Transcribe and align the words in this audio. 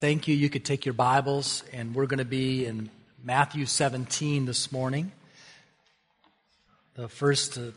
Thank 0.00 0.28
you. 0.28 0.34
You 0.34 0.48
could 0.48 0.64
take 0.64 0.86
your 0.86 0.94
Bibles, 0.94 1.62
and 1.74 1.94
we're 1.94 2.06
going 2.06 2.20
to 2.20 2.24
be 2.24 2.64
in 2.64 2.88
Matthew 3.22 3.66
17 3.66 4.46
this 4.46 4.72
morning. 4.72 5.12
The 6.94 7.06
first 7.06 7.58
uh, 7.58 7.72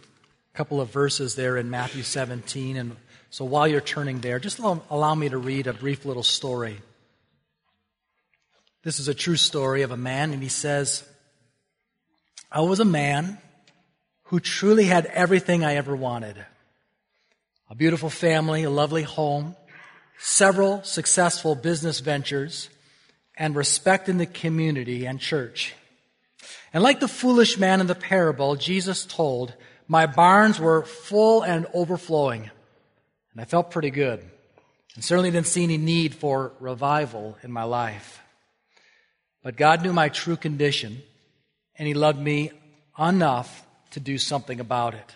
couple 0.53 0.79
of 0.79 0.89
verses 0.89 1.35
there 1.35 1.57
in 1.57 1.69
Matthew 1.69 2.01
17. 2.01 2.77
And 2.77 2.95
so 3.29 3.43
while 3.43 3.67
you're 3.67 3.81
turning 3.81 4.21
there, 4.21 4.39
just 4.39 4.59
allow, 4.59 4.81
allow 4.89 5.13
me 5.15 5.27
to 5.27 5.37
read 5.37 5.67
a 5.67 5.73
brief 5.73 6.05
little 6.05 6.23
story. 6.23 6.77
This 8.83 9.01
is 9.01 9.09
a 9.09 9.13
true 9.13 9.35
story 9.35 9.81
of 9.81 9.91
a 9.91 9.97
man, 9.97 10.31
and 10.31 10.41
he 10.41 10.47
says, 10.47 11.03
I 12.49 12.61
was 12.61 12.79
a 12.79 12.85
man 12.85 13.37
who 14.27 14.39
truly 14.39 14.85
had 14.85 15.07
everything 15.07 15.65
I 15.65 15.75
ever 15.75 15.93
wanted 15.93 16.37
a 17.69 17.75
beautiful 17.75 18.09
family, 18.11 18.63
a 18.63 18.69
lovely 18.69 19.01
home 19.01 19.55
several 20.19 20.83
successful 20.83 21.55
business 21.55 21.99
ventures, 21.99 22.69
and 23.35 23.55
respect 23.55 24.09
in 24.09 24.17
the 24.17 24.25
community 24.25 25.05
and 25.05 25.19
church. 25.19 25.73
And 26.73 26.83
like 26.83 26.99
the 26.99 27.07
foolish 27.07 27.57
man 27.57 27.81
in 27.81 27.87
the 27.87 27.95
parable, 27.95 28.55
Jesus 28.55 29.05
told, 29.05 29.53
My 29.87 30.05
barns 30.05 30.59
were 30.59 30.83
full 30.83 31.41
and 31.41 31.65
overflowing. 31.73 32.49
And 33.31 33.41
I 33.41 33.45
felt 33.45 33.71
pretty 33.71 33.91
good. 33.91 34.23
And 34.95 35.03
certainly 35.03 35.31
didn't 35.31 35.47
see 35.47 35.63
any 35.63 35.77
need 35.77 36.13
for 36.13 36.53
revival 36.59 37.37
in 37.41 37.51
my 37.51 37.63
life. 37.63 38.21
But 39.41 39.57
God 39.57 39.81
knew 39.83 39.93
my 39.93 40.09
true 40.09 40.37
condition, 40.37 41.01
and 41.75 41.87
He 41.87 41.93
loved 41.93 42.19
me 42.19 42.51
enough 42.97 43.65
to 43.91 43.99
do 43.99 44.17
something 44.17 44.59
about 44.59 44.93
it. 44.93 45.15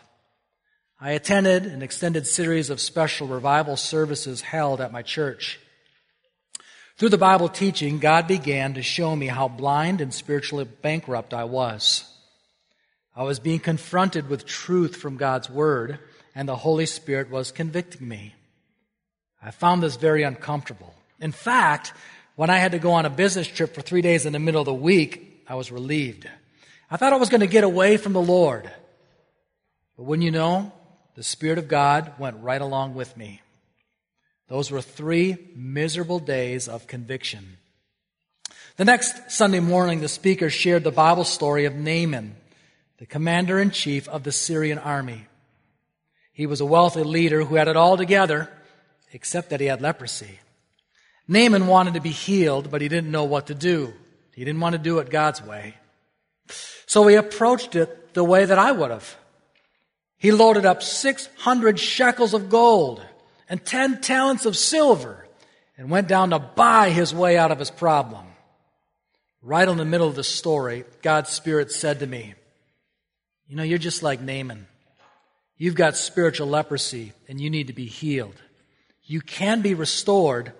I 0.99 1.11
attended 1.11 1.67
an 1.67 1.83
extended 1.83 2.25
series 2.25 2.71
of 2.71 2.81
special 2.81 3.27
revival 3.27 3.77
services 3.77 4.41
held 4.41 4.81
at 4.81 4.91
my 4.91 5.03
church. 5.03 5.59
Through 6.97 7.09
the 7.09 7.19
Bible 7.19 7.49
teaching, 7.49 7.99
God 7.99 8.27
began 8.27 8.73
to 8.73 8.81
show 8.81 9.15
me 9.15 9.27
how 9.27 9.47
blind 9.47 10.01
and 10.01 10.11
spiritually 10.11 10.65
bankrupt 10.65 11.35
I 11.35 11.43
was. 11.43 12.03
I 13.15 13.21
was 13.23 13.39
being 13.39 13.59
confronted 13.59 14.27
with 14.27 14.47
truth 14.47 14.95
from 14.95 15.17
God's 15.17 15.51
Word, 15.51 15.99
and 16.33 16.49
the 16.49 16.55
Holy 16.55 16.87
Spirit 16.87 17.29
was 17.29 17.51
convicting 17.51 18.07
me. 18.07 18.33
I 19.39 19.51
found 19.51 19.83
this 19.83 19.97
very 19.97 20.23
uncomfortable. 20.23 20.95
In 21.19 21.31
fact, 21.31 21.93
when 22.35 22.49
I 22.49 22.57
had 22.57 22.71
to 22.71 22.79
go 22.79 22.93
on 22.93 23.05
a 23.05 23.11
business 23.11 23.47
trip 23.47 23.75
for 23.75 23.81
three 23.81 24.01
days 24.01 24.25
in 24.25 24.33
the 24.33 24.39
middle 24.39 24.61
of 24.61 24.65
the 24.65 24.73
week, 24.73 25.43
I 25.47 25.53
was 25.53 25.71
relieved. 25.71 26.27
I 26.89 26.97
thought 26.97 27.13
I 27.13 27.17
was 27.17 27.29
going 27.29 27.41
to 27.41 27.47
get 27.47 27.63
away 27.63 27.97
from 27.97 28.13
the 28.13 28.21
Lord. 28.21 28.71
But 29.95 30.03
when 30.03 30.23
you 30.23 30.31
know, 30.31 30.71
the 31.17 31.23
Spirit 31.23 31.57
of 31.57 31.67
God 31.67 32.13
went 32.19 32.43
right 32.43 32.61
along 32.61 32.93
with 32.93 33.17
me. 33.17 33.41
Those 34.49 34.69
were 34.69 34.83
three 34.83 35.49
miserable 35.55 36.19
days 36.19 36.67
of 36.67 36.85
conviction. 36.85 37.57
The 38.75 38.85
next 38.85 39.31
Sunday 39.31 39.59
morning, 39.59 39.99
the 39.99 40.09
speaker 40.09 40.51
shared 40.51 40.83
the 40.83 40.91
Bible 40.91 41.23
story 41.23 41.65
of 41.65 41.73
Naaman, 41.73 42.35
the 42.99 43.07
commander 43.07 43.59
in 43.59 43.71
chief 43.71 44.07
of 44.07 44.21
the 44.21 44.31
Syrian 44.31 44.77
army. 44.77 45.25
He 46.33 46.45
was 46.45 46.61
a 46.61 46.67
wealthy 46.67 47.01
leader 47.01 47.43
who 47.43 47.55
had 47.55 47.67
it 47.67 47.75
all 47.75 47.97
together, 47.97 48.47
except 49.11 49.49
that 49.49 49.59
he 49.59 49.65
had 49.65 49.81
leprosy. 49.81 50.39
Naaman 51.27 51.65
wanted 51.65 51.95
to 51.95 51.99
be 51.99 52.11
healed, 52.11 52.69
but 52.69 52.81
he 52.81 52.89
didn't 52.89 53.09
know 53.09 53.23
what 53.23 53.47
to 53.47 53.55
do. 53.55 53.91
He 54.35 54.45
didn't 54.45 54.61
want 54.61 54.73
to 54.73 54.79
do 54.79 54.99
it 54.99 55.09
God's 55.09 55.41
way. 55.41 55.77
So 56.85 57.07
he 57.07 57.15
approached 57.15 57.75
it 57.75 58.13
the 58.13 58.23
way 58.23 58.45
that 58.45 58.59
I 58.59 58.71
would 58.71 58.91
have. 58.91 59.17
He 60.17 60.31
loaded 60.31 60.65
up 60.65 60.81
600 60.81 61.79
shekels 61.79 62.33
of 62.33 62.49
gold 62.49 63.05
and 63.49 63.63
10 63.63 64.01
talents 64.01 64.45
of 64.45 64.57
silver 64.57 65.25
and 65.77 65.89
went 65.89 66.07
down 66.07 66.31
to 66.31 66.39
buy 66.39 66.89
his 66.89 67.13
way 67.13 67.37
out 67.37 67.51
of 67.51 67.59
his 67.59 67.69
problem. 67.69 68.25
Right 69.43 69.67
in 69.67 69.77
the 69.77 69.85
middle 69.85 70.07
of 70.07 70.15
the 70.15 70.23
story, 70.23 70.85
God's 71.01 71.29
Spirit 71.29 71.71
said 71.71 71.99
to 71.99 72.07
me, 72.07 72.33
You 73.47 73.55
know, 73.55 73.63
you're 73.63 73.77
just 73.77 74.01
like 74.01 74.19
Naaman. 74.19 74.67
You've 75.55 75.75
got 75.75 75.95
spiritual 75.95 76.47
leprosy 76.47 77.13
and 77.27 77.39
you 77.39 77.49
need 77.49 77.67
to 77.67 77.73
be 77.73 77.85
healed. 77.85 78.35
You 79.03 79.21
can 79.21 79.61
be 79.61 79.73
restored, 79.73 80.51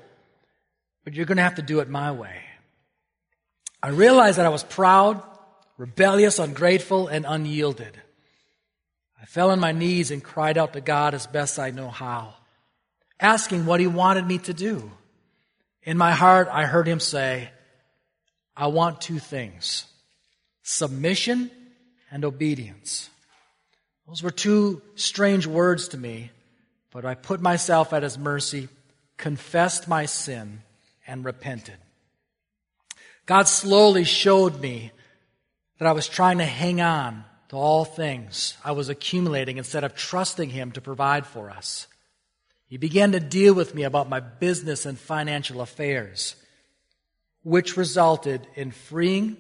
but 1.03 1.13
you're 1.13 1.25
going 1.25 1.38
to 1.38 1.44
have 1.44 1.56
to 1.56 1.62
do 1.62 1.79
it 1.79 1.90
my 1.90 2.12
way. 2.12 2.41
I 3.81 3.90
realized 3.90 4.38
that 4.38 4.46
I 4.46 4.50
was 4.50 4.63
proud, 4.63 5.22
rebellious, 5.78 6.40
ungrateful, 6.40 7.07
and 7.07 7.25
unyielded. 7.28 8.00
I 9.22 9.25
fell 9.25 9.51
on 9.51 9.59
my 9.59 9.72
knees 9.72 10.11
and 10.11 10.23
cried 10.23 10.57
out 10.57 10.73
to 10.73 10.81
God 10.81 11.13
as 11.13 11.28
best 11.28 11.59
I 11.59 11.72
know 11.72 11.89
how, 11.89 12.35
asking 13.19 13.66
what 13.66 13.79
He 13.79 13.88
wanted 13.88 14.25
me 14.28 14.38
to 14.39 14.53
do. 14.53 14.91
In 15.83 15.97
my 15.97 16.11
heart, 16.11 16.47
I 16.51 16.66
heard 16.66 16.88
Him 16.88 17.00
say, 17.00 17.50
I 18.55 18.67
want 18.67 19.01
two 19.01 19.19
things 19.19 19.85
submission 20.63 21.50
and 22.11 22.25
obedience. 22.25 23.09
Those 24.07 24.22
were 24.22 24.31
two 24.31 24.81
strange 24.95 25.47
words 25.47 25.89
to 25.89 25.97
me, 25.97 26.31
but 26.91 27.05
I 27.05 27.16
put 27.16 27.41
myself 27.41 27.94
at 27.94 28.03
His 28.03 28.17
mercy, 28.17 28.69
confessed 29.17 29.88
my 29.88 30.05
sin, 30.05 30.61
and 31.07 31.25
repented. 31.25 31.78
God 33.25 33.47
slowly 33.47 34.03
showed 34.03 34.61
me 34.61 34.91
that 35.79 35.88
I 35.88 35.91
was 35.91 36.07
trying 36.07 36.38
to 36.38 36.45
hang 36.45 36.81
on 36.81 37.23
to 37.50 37.56
all 37.56 37.85
things 37.85 38.58
I 38.63 38.72
was 38.72 38.90
accumulating 38.90 39.58
instead 39.58 39.84
of 39.84 39.96
trusting 39.96 40.50
Him 40.50 40.72
to 40.74 40.81
provide 40.81 41.25
for 41.25 41.50
us. 41.50 41.88
He 42.68 42.78
began 42.78 43.13
to 43.13 43.19
deal 43.19 43.53
with 43.53 43.74
me 43.74 43.84
about 43.84 44.09
my 44.09 44.19
business 44.19 44.85
and 44.85 45.00
financial 45.00 45.62
affairs, 45.62 46.35
which 47.44 47.78
resulted 47.78 48.46
in 48.56 48.72
freeing, 48.72 49.38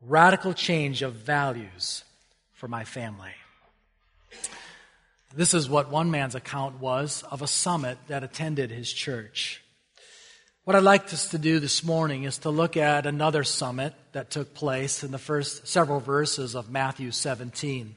radical 0.00 0.54
change 0.54 1.02
of 1.02 1.12
values 1.12 2.04
for 2.52 2.68
my 2.68 2.84
family. 2.84 3.32
This 5.34 5.54
is 5.54 5.68
what 5.68 5.90
one 5.90 6.10
man's 6.10 6.34
account 6.34 6.80
was 6.80 7.22
of 7.30 7.42
a 7.42 7.46
summit 7.46 7.98
that 8.08 8.22
attended 8.22 8.70
his 8.70 8.92
church. 8.92 9.61
What 10.64 10.76
I'd 10.76 10.84
like 10.84 11.12
us 11.12 11.30
to 11.30 11.38
do 11.38 11.58
this 11.58 11.82
morning 11.82 12.22
is 12.22 12.38
to 12.38 12.50
look 12.50 12.76
at 12.76 13.04
another 13.04 13.42
summit 13.42 13.94
that 14.12 14.30
took 14.30 14.54
place 14.54 15.02
in 15.02 15.10
the 15.10 15.18
first 15.18 15.66
several 15.66 15.98
verses 15.98 16.54
of 16.54 16.70
Matthew 16.70 17.10
17. 17.10 17.96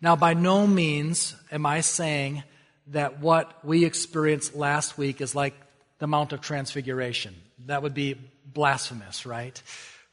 Now, 0.00 0.14
by 0.14 0.34
no 0.34 0.68
means 0.68 1.34
am 1.50 1.66
I 1.66 1.80
saying 1.80 2.44
that 2.86 3.18
what 3.18 3.64
we 3.64 3.84
experienced 3.84 4.54
last 4.54 4.96
week 4.96 5.20
is 5.20 5.34
like 5.34 5.54
the 5.98 6.06
Mount 6.06 6.32
of 6.32 6.40
Transfiguration. 6.40 7.34
That 7.66 7.82
would 7.82 7.94
be 7.94 8.14
blasphemous, 8.46 9.26
right? 9.26 9.60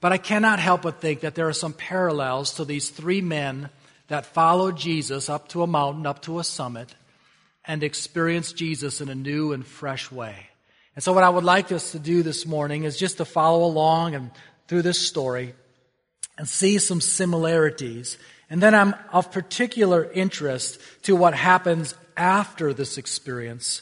But 0.01 0.11
I 0.11 0.17
cannot 0.17 0.57
help 0.57 0.81
but 0.81 0.99
think 1.01 1.19
that 1.19 1.35
there 1.35 1.49
are 1.49 1.53
some 1.53 1.73
parallels 1.73 2.55
to 2.55 2.65
these 2.65 2.89
three 2.89 3.21
men 3.21 3.69
that 4.07 4.25
followed 4.25 4.75
Jesus 4.75 5.29
up 5.29 5.49
to 5.49 5.61
a 5.61 5.67
mountain, 5.67 6.07
up 6.07 6.23
to 6.23 6.39
a 6.39 6.43
summit, 6.43 6.95
and 7.63 7.83
experienced 7.83 8.57
Jesus 8.57 9.01
in 9.01 9.09
a 9.09 9.13
new 9.13 9.53
and 9.53 9.63
fresh 9.63 10.11
way. 10.11 10.48
And 10.99 11.03
so, 11.05 11.13
what 11.13 11.23
I 11.23 11.29
would 11.29 11.45
like 11.45 11.71
us 11.71 11.93
to 11.93 11.97
do 11.97 12.23
this 12.23 12.45
morning 12.45 12.83
is 12.83 12.97
just 12.97 13.19
to 13.19 13.23
follow 13.23 13.63
along 13.63 14.15
and 14.15 14.31
through 14.67 14.81
this 14.81 14.99
story 14.99 15.53
and 16.37 16.45
see 16.45 16.77
some 16.77 16.99
similarities. 16.99 18.17
And 18.49 18.61
then 18.61 18.75
I'm 18.75 18.93
of 19.13 19.31
particular 19.31 20.11
interest 20.11 20.77
to 21.03 21.15
what 21.15 21.33
happens 21.33 21.95
after 22.17 22.73
this 22.73 22.97
experience. 22.97 23.81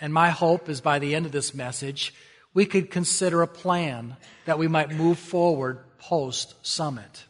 And 0.00 0.12
my 0.12 0.30
hope 0.30 0.68
is 0.68 0.80
by 0.80 0.98
the 0.98 1.14
end 1.14 1.24
of 1.24 1.30
this 1.30 1.54
message, 1.54 2.12
we 2.52 2.66
could 2.66 2.90
consider 2.90 3.42
a 3.42 3.46
plan 3.46 4.16
that 4.46 4.58
we 4.58 4.66
might 4.66 4.90
move 4.90 5.20
forward 5.20 5.84
post 6.00 6.54
summit. 6.66 7.26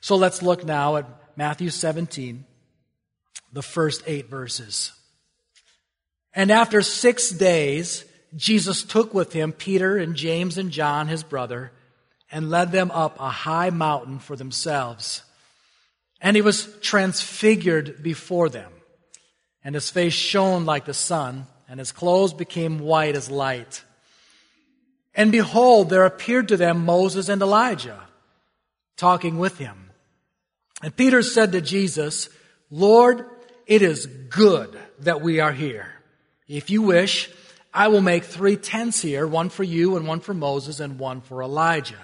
So 0.00 0.16
let's 0.16 0.42
look 0.42 0.64
now 0.64 0.96
at 0.96 1.06
Matthew 1.36 1.70
17, 1.70 2.44
the 3.52 3.62
first 3.62 4.02
eight 4.08 4.28
verses. 4.28 4.92
And 6.34 6.50
after 6.50 6.82
six 6.82 7.30
days, 7.30 8.04
Jesus 8.36 8.82
took 8.82 9.14
with 9.14 9.32
him 9.32 9.52
Peter 9.52 9.96
and 9.96 10.14
James 10.14 10.58
and 10.58 10.70
John, 10.70 11.08
his 11.08 11.22
brother, 11.22 11.72
and 12.30 12.50
led 12.50 12.72
them 12.72 12.90
up 12.90 13.18
a 13.20 13.30
high 13.30 13.70
mountain 13.70 14.18
for 14.18 14.36
themselves. 14.36 15.22
And 16.20 16.36
he 16.36 16.42
was 16.42 16.68
transfigured 16.80 18.02
before 18.02 18.48
them, 18.48 18.72
and 19.62 19.74
his 19.74 19.90
face 19.90 20.14
shone 20.14 20.64
like 20.64 20.84
the 20.84 20.94
sun, 20.94 21.46
and 21.68 21.78
his 21.78 21.92
clothes 21.92 22.32
became 22.32 22.78
white 22.78 23.14
as 23.14 23.30
light. 23.30 23.84
And 25.14 25.30
behold, 25.30 25.90
there 25.90 26.04
appeared 26.04 26.48
to 26.48 26.56
them 26.56 26.84
Moses 26.84 27.28
and 27.28 27.40
Elijah 27.40 28.00
talking 28.96 29.38
with 29.38 29.58
him. 29.58 29.90
And 30.82 30.96
Peter 30.96 31.22
said 31.22 31.52
to 31.52 31.60
Jesus, 31.60 32.28
Lord, 32.70 33.26
it 33.66 33.82
is 33.82 34.06
good 34.06 34.76
that 35.00 35.20
we 35.20 35.40
are 35.40 35.52
here. 35.52 35.88
If 36.48 36.68
you 36.68 36.82
wish, 36.82 37.30
I 37.76 37.88
will 37.88 38.00
make 38.00 38.22
three 38.22 38.56
tents 38.56 39.02
here, 39.02 39.26
one 39.26 39.48
for 39.48 39.64
you 39.64 39.96
and 39.96 40.06
one 40.06 40.20
for 40.20 40.32
Moses 40.32 40.78
and 40.78 40.96
one 40.96 41.20
for 41.20 41.42
Elijah. 41.42 41.98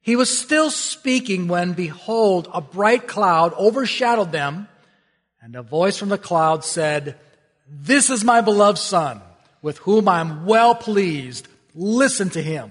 He 0.00 0.14
was 0.14 0.38
still 0.38 0.70
speaking 0.70 1.48
when 1.48 1.72
behold, 1.72 2.48
a 2.54 2.60
bright 2.60 3.08
cloud 3.08 3.52
overshadowed 3.54 4.30
them 4.30 4.68
and 5.42 5.56
a 5.56 5.62
voice 5.62 5.96
from 5.96 6.10
the 6.10 6.16
cloud 6.16 6.64
said, 6.64 7.16
this 7.68 8.08
is 8.08 8.22
my 8.22 8.40
beloved 8.40 8.78
son 8.78 9.20
with 9.62 9.78
whom 9.78 10.08
I'm 10.08 10.46
well 10.46 10.76
pleased. 10.76 11.48
Listen 11.74 12.30
to 12.30 12.42
him. 12.42 12.70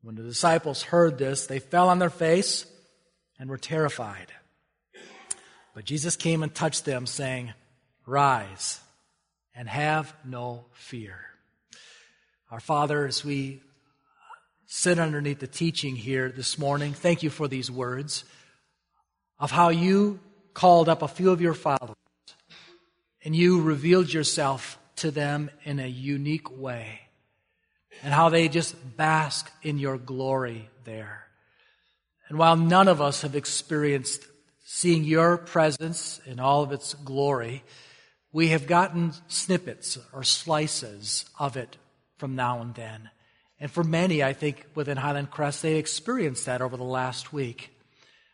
When 0.00 0.14
the 0.14 0.22
disciples 0.22 0.82
heard 0.82 1.18
this, 1.18 1.46
they 1.46 1.58
fell 1.58 1.90
on 1.90 1.98
their 1.98 2.08
face 2.08 2.64
and 3.38 3.50
were 3.50 3.58
terrified. 3.58 4.32
But 5.74 5.84
Jesus 5.84 6.16
came 6.16 6.42
and 6.42 6.54
touched 6.54 6.86
them, 6.86 7.06
saying, 7.06 7.52
Rise 8.06 8.80
and 9.58 9.68
have 9.68 10.14
no 10.24 10.64
fear. 10.72 11.18
Our 12.48 12.60
Father, 12.60 13.06
as 13.06 13.24
we 13.24 13.60
sit 14.66 15.00
underneath 15.00 15.40
the 15.40 15.48
teaching 15.48 15.96
here 15.96 16.28
this 16.30 16.58
morning, 16.58 16.92
thank 16.92 17.24
you 17.24 17.28
for 17.28 17.48
these 17.48 17.68
words 17.68 18.24
of 19.40 19.50
how 19.50 19.70
you 19.70 20.20
called 20.54 20.88
up 20.88 21.02
a 21.02 21.08
few 21.08 21.30
of 21.30 21.40
your 21.40 21.54
followers 21.54 21.96
and 23.24 23.34
you 23.34 23.60
revealed 23.60 24.12
yourself 24.12 24.78
to 24.96 25.10
them 25.10 25.50
in 25.64 25.80
a 25.80 25.88
unique 25.88 26.56
way 26.56 27.00
and 28.04 28.14
how 28.14 28.28
they 28.28 28.48
just 28.48 28.96
bask 28.96 29.50
in 29.62 29.76
your 29.76 29.98
glory 29.98 30.70
there. 30.84 31.26
And 32.28 32.38
while 32.38 32.56
none 32.56 32.86
of 32.86 33.00
us 33.00 33.22
have 33.22 33.34
experienced 33.34 34.24
seeing 34.64 35.02
your 35.02 35.36
presence 35.36 36.20
in 36.26 36.38
all 36.38 36.62
of 36.62 36.70
its 36.70 36.94
glory, 36.94 37.64
we 38.32 38.48
have 38.48 38.66
gotten 38.66 39.12
snippets 39.28 39.98
or 40.12 40.22
slices 40.22 41.24
of 41.38 41.56
it 41.56 41.76
from 42.18 42.34
now 42.34 42.60
and 42.60 42.74
then. 42.74 43.10
And 43.60 43.70
for 43.70 43.82
many, 43.82 44.22
I 44.22 44.32
think 44.32 44.66
within 44.74 44.96
Highland 44.96 45.30
Crest, 45.30 45.62
they 45.62 45.76
experienced 45.76 46.46
that 46.46 46.60
over 46.60 46.76
the 46.76 46.84
last 46.84 47.32
week. 47.32 47.70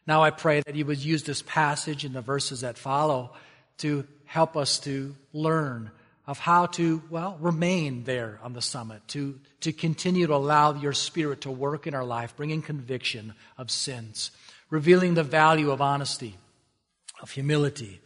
Now 0.06 0.22
I 0.22 0.30
pray 0.30 0.60
that 0.60 0.74
you 0.74 0.84
would 0.84 1.02
use 1.02 1.22
this 1.22 1.42
passage 1.42 2.04
and 2.04 2.14
the 2.14 2.20
verses 2.20 2.60
that 2.60 2.76
follow 2.76 3.32
to 3.78 4.06
help 4.26 4.56
us 4.56 4.78
to 4.80 5.14
learn 5.32 5.90
of 6.26 6.38
how 6.38 6.66
to, 6.66 7.02
well, 7.10 7.36
remain 7.40 8.04
there 8.04 8.38
on 8.42 8.54
the 8.54 8.62
summit, 8.62 9.06
to, 9.08 9.38
to 9.60 9.72
continue 9.72 10.26
to 10.26 10.34
allow 10.34 10.74
your 10.74 10.92
spirit 10.92 11.42
to 11.42 11.50
work 11.50 11.86
in 11.86 11.94
our 11.94 12.04
life, 12.04 12.34
bringing 12.36 12.62
conviction 12.62 13.34
of 13.58 13.70
sins, 13.70 14.30
revealing 14.70 15.14
the 15.14 15.22
value 15.22 15.70
of 15.70 15.82
honesty, 15.82 16.36
of 17.20 17.30
humility, 17.30 18.00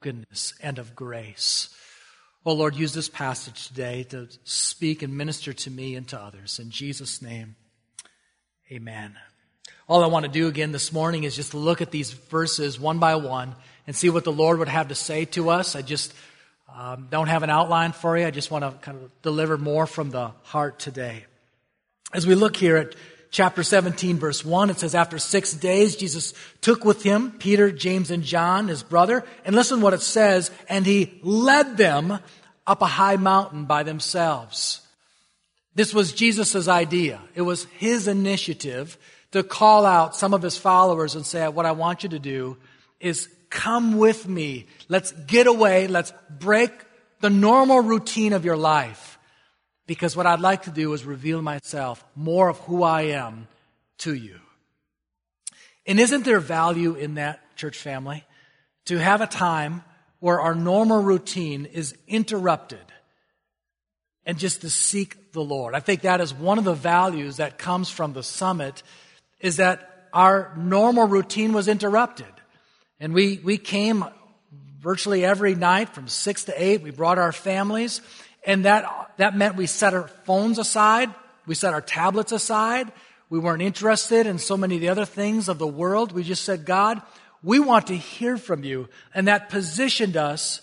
goodness, 0.00 0.54
and 0.62 0.78
of 0.78 0.96
grace. 0.96 1.68
Oh 2.44 2.54
Lord, 2.54 2.74
use 2.74 2.94
this 2.94 3.08
passage 3.08 3.68
today 3.68 4.04
to 4.04 4.28
speak 4.44 5.02
and 5.02 5.16
minister 5.16 5.52
to 5.52 5.70
me 5.70 5.94
and 5.94 6.08
to 6.08 6.18
others. 6.18 6.58
In 6.58 6.70
Jesus' 6.70 7.20
name, 7.20 7.56
amen. 8.72 9.16
All 9.88 10.02
I 10.02 10.06
want 10.06 10.24
to 10.24 10.30
do 10.30 10.48
again 10.48 10.72
this 10.72 10.92
morning 10.92 11.24
is 11.24 11.36
just 11.36 11.52
look 11.52 11.82
at 11.82 11.90
these 11.90 12.12
verses 12.12 12.80
one 12.80 12.98
by 12.98 13.16
one 13.16 13.54
and 13.86 13.94
see 13.94 14.08
what 14.08 14.24
the 14.24 14.32
Lord 14.32 14.58
would 14.58 14.68
have 14.68 14.88
to 14.88 14.94
say 14.94 15.26
to 15.26 15.50
us. 15.50 15.76
I 15.76 15.82
just 15.82 16.14
um, 16.74 17.08
don't 17.10 17.26
have 17.26 17.42
an 17.42 17.50
outline 17.50 17.92
for 17.92 18.16
you. 18.16 18.26
I 18.26 18.30
just 18.30 18.50
want 18.50 18.64
to 18.64 18.70
kind 18.78 19.02
of 19.02 19.22
deliver 19.22 19.58
more 19.58 19.86
from 19.86 20.10
the 20.10 20.28
heart 20.44 20.78
today. 20.78 21.24
As 22.12 22.26
we 22.26 22.34
look 22.34 22.56
here 22.56 22.76
at 22.76 22.94
chapter 23.30 23.62
17, 23.62 24.18
verse 24.18 24.44
1, 24.44 24.70
it 24.70 24.78
says, 24.78 24.94
After 24.94 25.18
six 25.18 25.52
days, 25.52 25.96
Jesus 25.96 26.34
took 26.60 26.84
with 26.84 27.02
him 27.02 27.32
Peter, 27.32 27.70
James, 27.70 28.10
and 28.10 28.22
John, 28.22 28.68
his 28.68 28.82
brother. 28.82 29.24
And 29.44 29.54
listen 29.54 29.80
what 29.80 29.94
it 29.94 30.02
says, 30.02 30.50
and 30.68 30.84
he 30.84 31.18
led 31.22 31.76
them 31.76 32.18
up 32.66 32.82
a 32.82 32.86
high 32.86 33.16
mountain 33.16 33.64
by 33.64 33.82
themselves. 33.82 34.80
This 35.74 35.94
was 35.94 36.12
Jesus' 36.12 36.68
idea. 36.68 37.20
It 37.34 37.42
was 37.42 37.64
his 37.78 38.08
initiative 38.08 38.98
to 39.32 39.42
call 39.42 39.86
out 39.86 40.16
some 40.16 40.34
of 40.34 40.42
his 40.42 40.56
followers 40.56 41.14
and 41.14 41.24
say, 41.24 41.46
What 41.48 41.66
I 41.66 41.72
want 41.72 42.02
you 42.02 42.08
to 42.10 42.18
do 42.18 42.56
is 42.98 43.28
come 43.48 43.96
with 43.98 44.28
me. 44.28 44.66
Let's 44.88 45.12
get 45.12 45.46
away. 45.46 45.86
Let's 45.86 46.12
break 46.28 46.72
the 47.20 47.30
normal 47.30 47.80
routine 47.80 48.32
of 48.32 48.44
your 48.44 48.56
life. 48.56 49.09
Because 49.90 50.14
what 50.14 50.24
I'd 50.24 50.38
like 50.38 50.62
to 50.62 50.70
do 50.70 50.92
is 50.92 51.04
reveal 51.04 51.42
myself, 51.42 52.04
more 52.14 52.48
of 52.48 52.60
who 52.60 52.84
I 52.84 53.06
am 53.06 53.48
to 53.98 54.14
you. 54.14 54.38
And 55.84 55.98
isn't 55.98 56.24
there 56.24 56.38
value 56.38 56.94
in 56.94 57.14
that, 57.14 57.40
church 57.56 57.76
family? 57.76 58.22
To 58.84 58.98
have 58.98 59.20
a 59.20 59.26
time 59.26 59.82
where 60.20 60.40
our 60.40 60.54
normal 60.54 61.02
routine 61.02 61.64
is 61.64 61.92
interrupted 62.06 62.84
and 64.24 64.38
just 64.38 64.60
to 64.60 64.70
seek 64.70 65.32
the 65.32 65.42
Lord. 65.42 65.74
I 65.74 65.80
think 65.80 66.02
that 66.02 66.20
is 66.20 66.32
one 66.32 66.58
of 66.58 66.64
the 66.64 66.72
values 66.72 67.38
that 67.38 67.58
comes 67.58 67.90
from 67.90 68.12
the 68.12 68.22
summit 68.22 68.84
is 69.40 69.56
that 69.56 70.08
our 70.12 70.54
normal 70.56 71.08
routine 71.08 71.52
was 71.52 71.66
interrupted. 71.66 72.32
And 73.00 73.12
we, 73.12 73.40
we 73.42 73.58
came 73.58 74.04
virtually 74.78 75.24
every 75.24 75.56
night 75.56 75.88
from 75.88 76.06
six 76.06 76.44
to 76.44 76.54
eight. 76.56 76.80
We 76.80 76.92
brought 76.92 77.18
our 77.18 77.32
families. 77.32 78.00
And 78.44 78.64
that, 78.64 79.12
that 79.18 79.36
meant 79.36 79.56
we 79.56 79.66
set 79.66 79.94
our 79.94 80.08
phones 80.24 80.58
aside. 80.58 81.10
We 81.46 81.54
set 81.54 81.74
our 81.74 81.80
tablets 81.80 82.32
aside. 82.32 82.92
We 83.28 83.38
weren't 83.38 83.62
interested 83.62 84.26
in 84.26 84.38
so 84.38 84.56
many 84.56 84.76
of 84.76 84.80
the 84.80 84.88
other 84.88 85.04
things 85.04 85.48
of 85.48 85.58
the 85.58 85.66
world. 85.66 86.12
We 86.12 86.24
just 86.24 86.44
said, 86.44 86.64
God, 86.64 87.00
we 87.42 87.58
want 87.58 87.88
to 87.88 87.96
hear 87.96 88.36
from 88.36 88.64
you. 88.64 88.88
And 89.14 89.28
that 89.28 89.50
positioned 89.50 90.16
us 90.16 90.60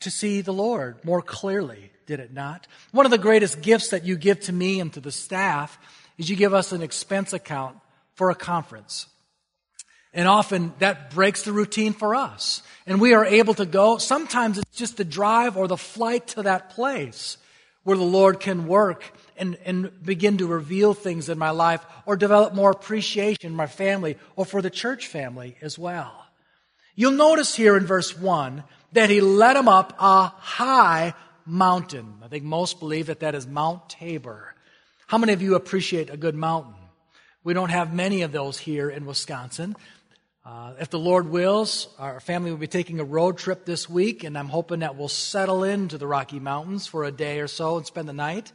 to 0.00 0.10
see 0.10 0.40
the 0.40 0.52
Lord 0.52 1.04
more 1.04 1.22
clearly, 1.22 1.92
did 2.06 2.20
it 2.20 2.32
not? 2.32 2.66
One 2.90 3.06
of 3.06 3.12
the 3.12 3.18
greatest 3.18 3.62
gifts 3.62 3.90
that 3.90 4.04
you 4.04 4.16
give 4.16 4.40
to 4.40 4.52
me 4.52 4.80
and 4.80 4.92
to 4.94 5.00
the 5.00 5.12
staff 5.12 5.78
is 6.18 6.28
you 6.28 6.36
give 6.36 6.54
us 6.54 6.72
an 6.72 6.82
expense 6.82 7.32
account 7.32 7.76
for 8.14 8.30
a 8.30 8.34
conference. 8.34 9.06
And 10.14 10.28
often 10.28 10.74
that 10.78 11.10
breaks 11.10 11.42
the 11.42 11.52
routine 11.52 11.94
for 11.94 12.14
us. 12.14 12.62
And 12.86 13.00
we 13.00 13.14
are 13.14 13.24
able 13.24 13.54
to 13.54 13.64
go. 13.64 13.98
Sometimes 13.98 14.58
it's 14.58 14.76
just 14.76 14.96
the 14.96 15.04
drive 15.04 15.56
or 15.56 15.68
the 15.68 15.76
flight 15.76 16.26
to 16.28 16.42
that 16.42 16.70
place 16.70 17.38
where 17.84 17.96
the 17.96 18.02
Lord 18.02 18.38
can 18.38 18.66
work 18.66 19.04
and, 19.36 19.56
and 19.64 19.90
begin 20.04 20.38
to 20.38 20.46
reveal 20.46 20.94
things 20.94 21.28
in 21.28 21.38
my 21.38 21.50
life 21.50 21.84
or 22.06 22.16
develop 22.16 22.54
more 22.54 22.70
appreciation 22.70 23.46
in 23.46 23.56
my 23.56 23.66
family 23.66 24.16
or 24.36 24.44
for 24.44 24.62
the 24.62 24.70
church 24.70 25.06
family 25.06 25.56
as 25.60 25.78
well. 25.78 26.26
You'll 26.94 27.12
notice 27.12 27.54
here 27.54 27.76
in 27.76 27.86
verse 27.86 28.16
1 28.16 28.62
that 28.92 29.10
he 29.10 29.20
led 29.20 29.54
them 29.54 29.68
up 29.68 29.94
a 29.98 30.26
high 30.26 31.14
mountain. 31.46 32.14
I 32.22 32.28
think 32.28 32.44
most 32.44 32.78
believe 32.78 33.06
that 33.06 33.20
that 33.20 33.34
is 33.34 33.46
Mount 33.46 33.88
Tabor. 33.88 34.54
How 35.06 35.18
many 35.18 35.32
of 35.32 35.42
you 35.42 35.54
appreciate 35.54 36.10
a 36.10 36.16
good 36.16 36.34
mountain? 36.34 36.74
We 37.44 37.54
don't 37.54 37.70
have 37.70 37.92
many 37.92 38.22
of 38.22 38.32
those 38.32 38.58
here 38.58 38.88
in 38.88 39.06
Wisconsin. 39.06 39.74
Uh, 40.44 40.74
if 40.80 40.90
the 40.90 40.98
Lord 40.98 41.28
wills, 41.28 41.86
our 42.00 42.18
family 42.18 42.50
will 42.50 42.58
be 42.58 42.66
taking 42.66 42.98
a 42.98 43.04
road 43.04 43.38
trip 43.38 43.64
this 43.64 43.88
week, 43.88 44.24
and 44.24 44.36
I'm 44.36 44.48
hoping 44.48 44.80
that 44.80 44.96
we'll 44.96 45.06
settle 45.06 45.62
into 45.62 45.98
the 45.98 46.06
Rocky 46.06 46.40
Mountains 46.40 46.88
for 46.88 47.04
a 47.04 47.12
day 47.12 47.38
or 47.38 47.46
so 47.46 47.76
and 47.76 47.86
spend 47.86 48.08
the 48.08 48.12
night. 48.12 48.50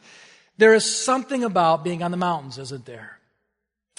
There 0.57 0.74
is 0.74 0.84
something 0.84 1.46
about 1.46 1.86
being 1.86 2.03
on 2.03 2.12
the 2.12 2.17
mountains, 2.17 2.58
isn't 2.58 2.86
there? 2.86 3.20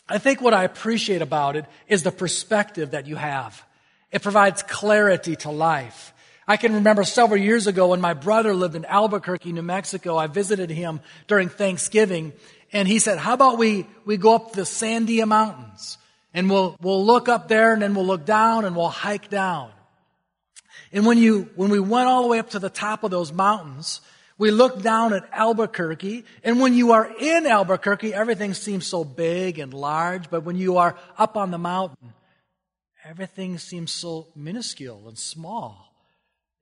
I 0.06 0.18
think 0.18 0.42
what 0.42 0.52
I 0.52 0.64
appreciate 0.64 1.22
about 1.22 1.56
it 1.56 1.64
is 1.86 2.02
the 2.02 2.12
perspective 2.12 2.90
that 2.90 3.06
you 3.06 3.16
have. 3.16 3.64
It 4.10 4.22
provides 4.22 4.62
clarity 4.62 5.36
to 5.36 5.50
life. 5.50 6.12
I 6.46 6.58
can 6.58 6.74
remember 6.74 7.04
several 7.04 7.40
years 7.40 7.66
ago 7.66 7.88
when 7.88 8.00
my 8.02 8.14
brother 8.14 8.54
lived 8.54 8.74
in 8.74 8.84
Albuquerque, 8.84 9.52
New 9.52 9.62
Mexico. 9.62 10.16
I 10.16 10.26
visited 10.26 10.68
him 10.68 11.00
during 11.26 11.48
Thanksgiving, 11.48 12.34
and 12.70 12.86
he 12.86 12.98
said, 12.98 13.16
How 13.16 13.32
about 13.32 13.56
we, 13.56 13.86
we 14.04 14.18
go 14.18 14.34
up 14.34 14.52
the 14.52 14.62
Sandia 14.62 15.26
Mountains? 15.26 15.96
And 16.34 16.50
we'll, 16.50 16.76
we'll 16.80 17.04
look 17.04 17.28
up 17.28 17.48
there 17.48 17.72
and 17.72 17.80
then 17.80 17.94
we'll 17.94 18.06
look 18.06 18.24
down 18.24 18.64
and 18.64 18.76
we'll 18.76 18.88
hike 18.88 19.30
down. 19.30 19.70
And 20.92 21.04
when 21.04 21.18
you, 21.18 21.50
when 21.56 21.70
we 21.70 21.80
went 21.80 22.08
all 22.08 22.22
the 22.22 22.28
way 22.28 22.38
up 22.38 22.50
to 22.50 22.58
the 22.58 22.70
top 22.70 23.04
of 23.04 23.10
those 23.10 23.32
mountains, 23.32 24.00
we 24.38 24.50
looked 24.50 24.82
down 24.82 25.12
at 25.12 25.28
Albuquerque. 25.32 26.24
And 26.44 26.60
when 26.60 26.74
you 26.74 26.92
are 26.92 27.10
in 27.18 27.46
Albuquerque, 27.46 28.14
everything 28.14 28.54
seems 28.54 28.86
so 28.86 29.04
big 29.04 29.58
and 29.58 29.74
large. 29.74 30.30
But 30.30 30.44
when 30.44 30.56
you 30.56 30.78
are 30.78 30.96
up 31.18 31.36
on 31.36 31.50
the 31.50 31.58
mountain, 31.58 32.14
everything 33.04 33.58
seems 33.58 33.90
so 33.90 34.28
minuscule 34.36 35.08
and 35.08 35.18
small. 35.18 35.92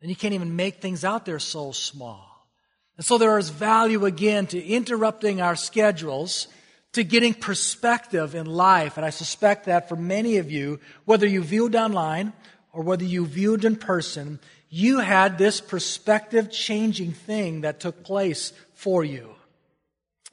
And 0.01 0.11
you 0.11 0.17
can't 0.17 0.35
even 0.35 0.57
make 0.57 0.81
things 0.81 1.05
out 1.05 1.27
there 1.27 1.39
so 1.39 1.73
small. 1.73 2.49
And 2.97 3.05
so 3.05 3.19
there 3.19 3.39
is 3.39 3.51
value 3.51 4.07
again 4.07 4.47
to 4.49 4.63
interrupting 4.63 5.41
our 5.41 5.57
schedules 5.57 6.49
to 6.97 7.05
getting 7.05 7.33
perspective 7.33 8.35
in 8.35 8.47
life. 8.47 8.97
And 8.97 9.07
I 9.07 9.11
suspect 9.11 9.67
that 9.67 9.89
for 9.89 9.97
many 9.97 10.37
of 10.39 10.51
you, 10.51 10.81
whether 11.05 11.27
you 11.27 11.43
viewed 11.43 11.77
online 11.77 12.33
or 12.73 12.83
whether 12.83 13.05
you 13.05 13.25
viewed 13.25 13.65
in 13.65 13.77
person, 13.77 14.41
you 14.69 14.99
had 14.99 15.39
this 15.39 15.61
perspective 15.61 16.51
changing 16.51 17.13
thing 17.13 17.63
that 17.63 17.81
took 17.81 18.03
place 18.03 18.53
for 18.75 19.05
you. 19.05 19.31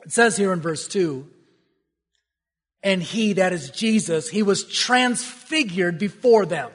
It 0.04 0.12
says 0.12 0.36
here 0.36 0.52
in 0.52 0.60
verse 0.60 0.88
2 0.88 1.30
and 2.84 3.02
he, 3.02 3.34
that 3.34 3.54
is 3.54 3.70
Jesus, 3.70 4.30
he 4.30 4.44
was 4.44 4.66
transfigured 4.66 5.98
before 5.98 6.46
them. 6.46 6.70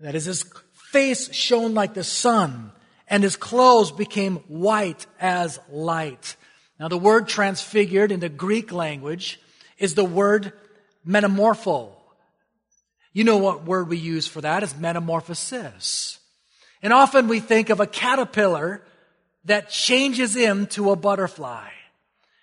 That 0.00 0.14
is, 0.14 0.24
his 0.24 0.44
face 0.72 1.32
shone 1.32 1.74
like 1.74 1.92
the 1.92 2.04
sun, 2.04 2.72
and 3.06 3.22
his 3.22 3.36
clothes 3.36 3.92
became 3.92 4.36
white 4.48 5.06
as 5.20 5.60
light. 5.70 6.36
Now, 6.80 6.88
the 6.88 6.96
word 6.96 7.28
transfigured 7.28 8.10
in 8.10 8.20
the 8.20 8.30
Greek 8.30 8.72
language 8.72 9.38
is 9.76 9.94
the 9.94 10.04
word 10.04 10.54
metamorpho. 11.06 11.90
You 13.12 13.24
know 13.24 13.36
what 13.36 13.64
word 13.64 13.88
we 13.88 13.98
use 13.98 14.26
for 14.26 14.40
that 14.40 14.62
is 14.62 14.74
metamorphosis. 14.74 16.18
And 16.82 16.94
often 16.94 17.28
we 17.28 17.38
think 17.38 17.68
of 17.68 17.80
a 17.80 17.86
caterpillar 17.86 18.82
that 19.44 19.68
changes 19.68 20.36
into 20.36 20.90
a 20.90 20.96
butterfly. 20.96 21.68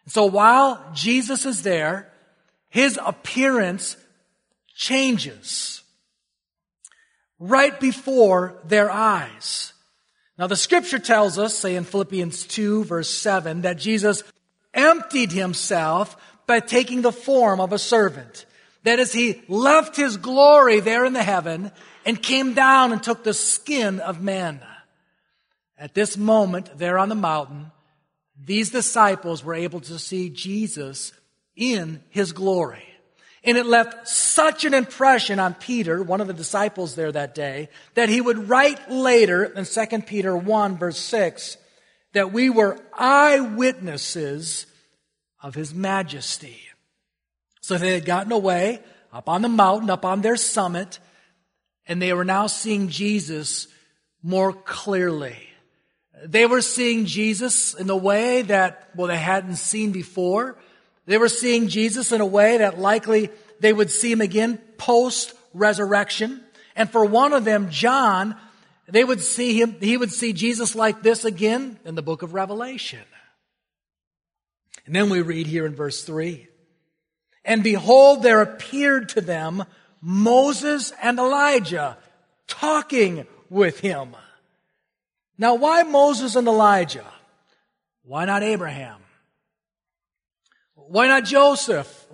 So 0.05 0.25
while 0.25 0.85
Jesus 0.93 1.47
is 1.47 1.63
there, 1.63 2.11
his 2.69 2.99
appearance 3.03 3.97
changes 4.75 5.81
right 7.39 7.79
before 7.79 8.59
their 8.65 8.91
eyes. 8.91 9.73
Now 10.37 10.47
the 10.47 10.55
scripture 10.55 10.99
tells 10.99 11.39
us, 11.39 11.55
say 11.55 11.75
in 11.75 11.83
Philippians 11.83 12.45
2 12.45 12.83
verse 12.83 13.09
7, 13.09 13.61
that 13.61 13.77
Jesus 13.77 14.23
emptied 14.73 15.31
himself 15.31 16.15
by 16.45 16.59
taking 16.59 17.01
the 17.01 17.11
form 17.11 17.59
of 17.59 17.73
a 17.73 17.79
servant. 17.79 18.45
That 18.83 18.99
is, 18.99 19.11
he 19.11 19.41
left 19.47 19.97
his 19.97 20.17
glory 20.17 20.79
there 20.79 21.03
in 21.05 21.13
the 21.13 21.23
heaven 21.23 21.71
and 22.05 22.21
came 22.21 22.53
down 22.53 22.93
and 22.93 23.03
took 23.03 23.23
the 23.23 23.33
skin 23.33 23.99
of 23.99 24.21
men. 24.21 24.61
At 25.77 25.93
this 25.93 26.17
moment, 26.17 26.77
there 26.77 26.97
on 26.97 27.09
the 27.09 27.15
mountain, 27.15 27.71
these 28.41 28.69
disciples 28.69 29.43
were 29.43 29.55
able 29.55 29.81
to 29.81 29.99
see 29.99 30.29
Jesus 30.29 31.11
in 31.55 32.01
his 32.09 32.31
glory. 32.31 32.83
And 33.47 33.57
it 33.57 33.65
left 33.65 34.09
such 34.09 34.65
an 34.65 34.73
impression 34.73 35.39
on 35.39 35.53
Peter, 35.53 36.03
one 36.03 36.19
of 36.19 36.27
the 36.27 36.33
disciples 36.33 36.95
there 36.95 37.13
that 37.13 37.33
day, 37.33 37.69
that 37.93 38.09
he 38.09 38.19
would 38.19 38.49
write 38.49 38.91
later 38.91 39.45
in 39.45 39.63
2 39.63 40.01
Peter 40.01 40.35
1 40.35 40.77
verse 40.77 40.99
6 40.99 41.57
that 42.11 42.33
we 42.33 42.49
were 42.49 42.77
eyewitnesses 42.93 44.65
of 45.41 45.55
his 45.55 45.73
majesty. 45.73 46.59
So 47.61 47.77
they 47.77 47.93
had 47.93 48.05
gotten 48.05 48.33
away 48.33 48.81
up 49.13 49.29
on 49.29 49.41
the 49.41 49.49
mountain, 49.49 49.89
up 49.89 50.03
on 50.03 50.21
their 50.21 50.35
summit, 50.35 50.99
and 51.85 52.01
they 52.01 52.11
were 52.11 52.25
now 52.25 52.47
seeing 52.47 52.89
Jesus 52.89 53.67
more 54.21 54.51
clearly. 54.51 55.37
They 56.25 56.45
were 56.45 56.61
seeing 56.61 57.05
Jesus 57.05 57.73
in 57.73 57.87
the 57.87 57.95
way 57.95 58.41
that, 58.41 58.89
well, 58.95 59.07
they 59.07 59.17
hadn't 59.17 59.55
seen 59.55 59.91
before. 59.91 60.57
They 61.07 61.17
were 61.17 61.29
seeing 61.29 61.69
Jesus 61.69 62.11
in 62.11 62.21
a 62.21 62.25
way 62.25 62.57
that 62.57 62.77
likely 62.77 63.29
they 63.59 63.73
would 63.73 63.89
see 63.89 64.11
him 64.11 64.21
again 64.21 64.59
post 64.77 65.33
resurrection. 65.53 66.43
And 66.75 66.91
for 66.91 67.03
one 67.05 67.33
of 67.33 67.45
them, 67.45 67.69
John, 67.71 68.35
they 68.87 69.03
would 69.03 69.21
see 69.21 69.59
him, 69.59 69.77
he 69.79 69.97
would 69.97 70.11
see 70.11 70.33
Jesus 70.33 70.75
like 70.75 71.01
this 71.01 71.25
again 71.25 71.79
in 71.85 71.95
the 71.95 72.01
book 72.01 72.21
of 72.21 72.33
Revelation. 72.33 73.03
And 74.85 74.93
then 74.93 75.09
we 75.09 75.21
read 75.21 75.47
here 75.47 75.65
in 75.65 75.75
verse 75.75 76.03
3 76.03 76.45
And 77.43 77.63
behold, 77.63 78.21
there 78.21 78.41
appeared 78.41 79.09
to 79.09 79.21
them 79.21 79.63
Moses 80.01 80.91
and 81.01 81.17
Elijah 81.19 81.97
talking 82.47 83.25
with 83.49 83.79
him. 83.79 84.15
Now, 85.37 85.55
why 85.55 85.83
Moses 85.83 86.35
and 86.35 86.47
Elijah? 86.47 87.05
Why 88.03 88.25
not 88.25 88.43
Abraham? 88.43 88.99
Why 90.87 91.07
not 91.07 91.25
Joseph? 91.25 92.07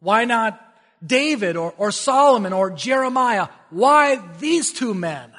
Why 0.00 0.24
not 0.24 0.60
David 1.04 1.56
or, 1.56 1.72
or 1.76 1.90
Solomon 1.90 2.52
or 2.52 2.70
Jeremiah? 2.70 3.48
Why 3.70 4.20
these 4.38 4.72
two 4.72 4.94
men? 4.94 5.32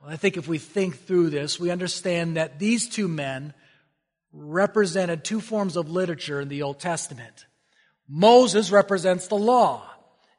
Well, 0.00 0.10
I 0.10 0.16
think 0.16 0.36
if 0.36 0.48
we 0.48 0.58
think 0.58 0.98
through 0.98 1.30
this, 1.30 1.60
we 1.60 1.70
understand 1.70 2.36
that 2.36 2.58
these 2.58 2.88
two 2.88 3.08
men 3.08 3.54
represented 4.32 5.24
two 5.24 5.40
forms 5.40 5.76
of 5.76 5.90
literature 5.90 6.40
in 6.40 6.48
the 6.48 6.62
Old 6.62 6.80
Testament. 6.80 7.46
Moses 8.08 8.72
represents 8.72 9.28
the 9.28 9.36
law. 9.36 9.88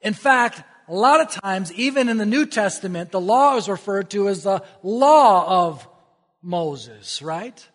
In 0.01 0.13
fact, 0.13 0.61
a 0.87 0.93
lot 0.93 1.21
of 1.21 1.29
times, 1.29 1.71
even 1.73 2.09
in 2.09 2.17
the 2.17 2.25
New 2.25 2.45
Testament, 2.45 3.11
the 3.11 3.21
law 3.21 3.55
is 3.55 3.69
referred 3.69 4.09
to 4.11 4.27
as 4.27 4.43
the 4.43 4.63
law 4.81 5.67
of 5.67 5.87
Moses, 6.41 7.21
right? 7.21 7.67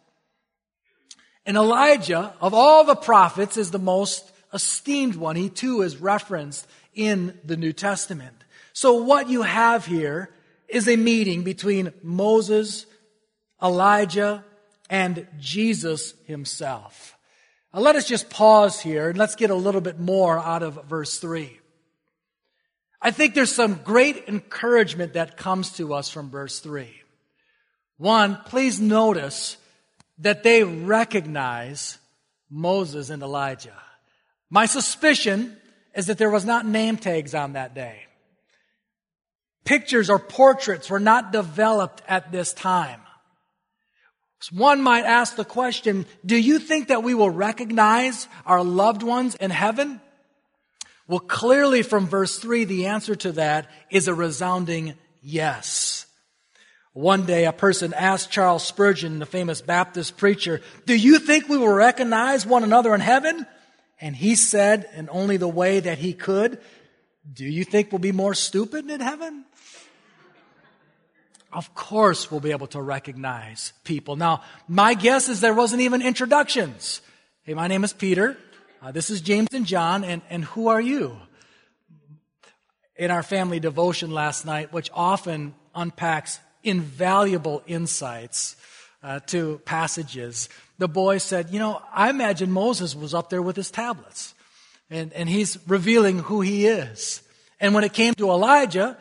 And 1.49 1.57
Elijah, 1.57 2.35
of 2.43 2.53
all 2.53 2.85
the 2.85 2.95
prophets, 2.95 3.57
is 3.57 3.71
the 3.71 3.79
most 3.79 4.31
esteemed 4.53 5.17
one. 5.17 5.35
He 5.35 5.49
too 5.49 5.81
is 5.81 5.97
referenced 5.97 6.69
in 6.95 7.39
the 7.43 7.57
New 7.57 7.73
Testament. 7.73 8.37
So 8.75 9.03
what 9.03 9.31
you 9.31 9.41
have 9.41 9.87
here 9.87 10.29
is 10.69 10.87
a 10.87 10.97
meeting 10.97 11.45
between 11.45 11.95
Moses, 12.03 12.85
Elijah, 13.63 14.45
and 14.91 15.27
Jesus 15.41 16.13
himself. 16.27 17.17
Now 17.73 17.81
let 17.81 17.97
us 17.97 18.07
just 18.07 18.29
pause 18.29 18.79
here 18.79 19.09
and 19.09 19.17
let's 19.17 19.35
get 19.35 19.49
a 19.49 19.55
little 19.55 19.81
bit 19.81 19.99
more 19.99 20.39
out 20.39 20.63
of 20.63 20.85
verse 20.85 21.19
3. 21.19 21.59
I 23.01 23.11
think 23.11 23.35
there's 23.35 23.55
some 23.55 23.81
great 23.85 24.29
encouragement 24.29 25.15
that 25.15 25.39
comes 25.39 25.73
to 25.79 25.95
us 25.95 26.11
from 26.11 26.29
verse 26.29 26.61
3. 26.61 26.91
One, 27.97 28.37
please 28.45 28.83
notice 28.83 29.57
that 30.19 30.43
they 30.43 30.65
recognize 30.65 31.99
Moses 32.51 33.11
and 33.11 33.23
Elijah. 33.23 33.77
My 34.51 34.67
suspicion 34.67 35.57
is 35.95 36.07
that 36.07 36.19
there 36.19 36.31
was 36.31 36.45
not 36.45 36.67
name 36.67 36.97
tags 36.97 37.35
on 37.35 37.53
that 37.53 37.75
day. 37.75 38.03
Pictures 39.65 40.09
or 40.09 40.19
portraits 40.19 40.89
were 40.89 41.01
not 41.01 41.33
developed 41.33 42.03
at 42.09 42.33
this 42.33 42.53
time. 42.53 43.01
One 44.53 44.81
might 44.81 45.05
ask 45.05 45.37
the 45.37 45.45
question, 45.45 46.07
do 46.25 46.37
you 46.37 46.59
think 46.59 46.89
that 46.89 47.03
we 47.03 47.13
will 47.15 47.31
recognize 47.31 48.29
our 48.47 48.63
loved 48.63 49.03
ones 49.03 49.35
in 49.35 49.51
heaven? 49.51 50.01
Well, 51.09 51.19
clearly 51.19 51.83
from 51.83 52.07
verse 52.07 52.39
3, 52.39 52.65
the 52.65 52.87
answer 52.87 53.15
to 53.17 53.33
that 53.33 53.69
is 53.91 54.09
a 54.09 54.15
resounding 54.15 54.95
yes. 55.23 56.07
One 56.99 57.27
day, 57.27 57.45
a 57.45 57.53
person 57.53 57.95
asked 57.95 58.33
Charles 58.33 58.67
Spurgeon, 58.67 59.21
the 59.21 59.25
famous 59.25 59.61
Baptist 59.61 60.17
preacher, 60.17 60.61
Do 60.85 60.97
you 60.97 61.21
think 61.21 61.49
we 61.49 61.57
will 61.57 61.69
recognize 61.69 62.45
one 62.45 62.65
another 62.65 62.93
in 62.93 63.01
heaven? 63.01 63.47
And 64.01 64.17
he 64.17 64.35
said, 64.35 64.89
in 64.97 65.09
only 65.09 65.37
the 65.37 65.47
way 65.47 65.79
that 65.79 65.99
he 65.99 66.13
could, 66.13 66.59
Do 67.33 67.45
you 67.45 67.63
think 67.63 67.93
we'll 67.93 68.01
be 68.01 68.11
more 68.11 68.35
stupid 68.35 68.91
in 68.91 68.99
heaven? 68.99 69.45
Of 71.53 71.73
course, 71.73 72.33
we'll 72.33 72.41
be 72.41 72.51
able 72.51 72.67
to 72.67 72.83
recognize 72.83 73.75
people. 73.85 74.17
Now, 74.17 74.43
my 74.67 74.95
guess 74.95 75.29
is 75.29 75.41
there 75.41 75.55
wasn't 75.55 75.83
even 75.83 76.03
introductions. 76.03 77.01
Hey, 77.45 77.55
my 77.55 77.69
name 77.69 77.85
is 77.85 77.93
Peter. 77.93 78.37
Uh, 78.83 78.91
this 78.91 79.09
is 79.09 79.21
James 79.21 79.51
and 79.53 79.67
John, 79.67 80.03
and, 80.03 80.21
and 80.31 80.45
who 80.45 80.67
are 80.67 80.81
you? 80.81 81.17
In 82.97 83.13
our 83.13 83.23
family 83.23 83.61
devotion 83.61 84.11
last 84.11 84.45
night, 84.45 84.73
which 84.73 84.91
often 84.93 85.55
unpacks 85.77 86.41
invaluable 86.63 87.63
insights 87.67 88.57
uh, 89.03 89.21
to 89.27 89.61
passages, 89.65 90.49
the 90.79 90.89
boy 90.89 91.19
said, 91.19 91.51
You 91.51 91.59
know, 91.59 91.83
I 91.93 92.11
imagine 92.11 92.51
Moses 92.51 92.95
was 92.95 93.15
up 93.15 93.31
there 93.31 93.43
with 93.43 93.57
his 93.57 93.71
tablets, 93.71 94.35
and, 94.91 95.13
and 95.13 95.29
he's 95.29 95.59
revealing 95.69 96.19
who 96.19 96.41
he 96.41 96.67
is. 96.67 97.23
And 97.61 97.75
when 97.75 97.85
it 97.85 97.93
came 97.93 98.15
to 98.15 98.31
Elijah, 98.31 98.97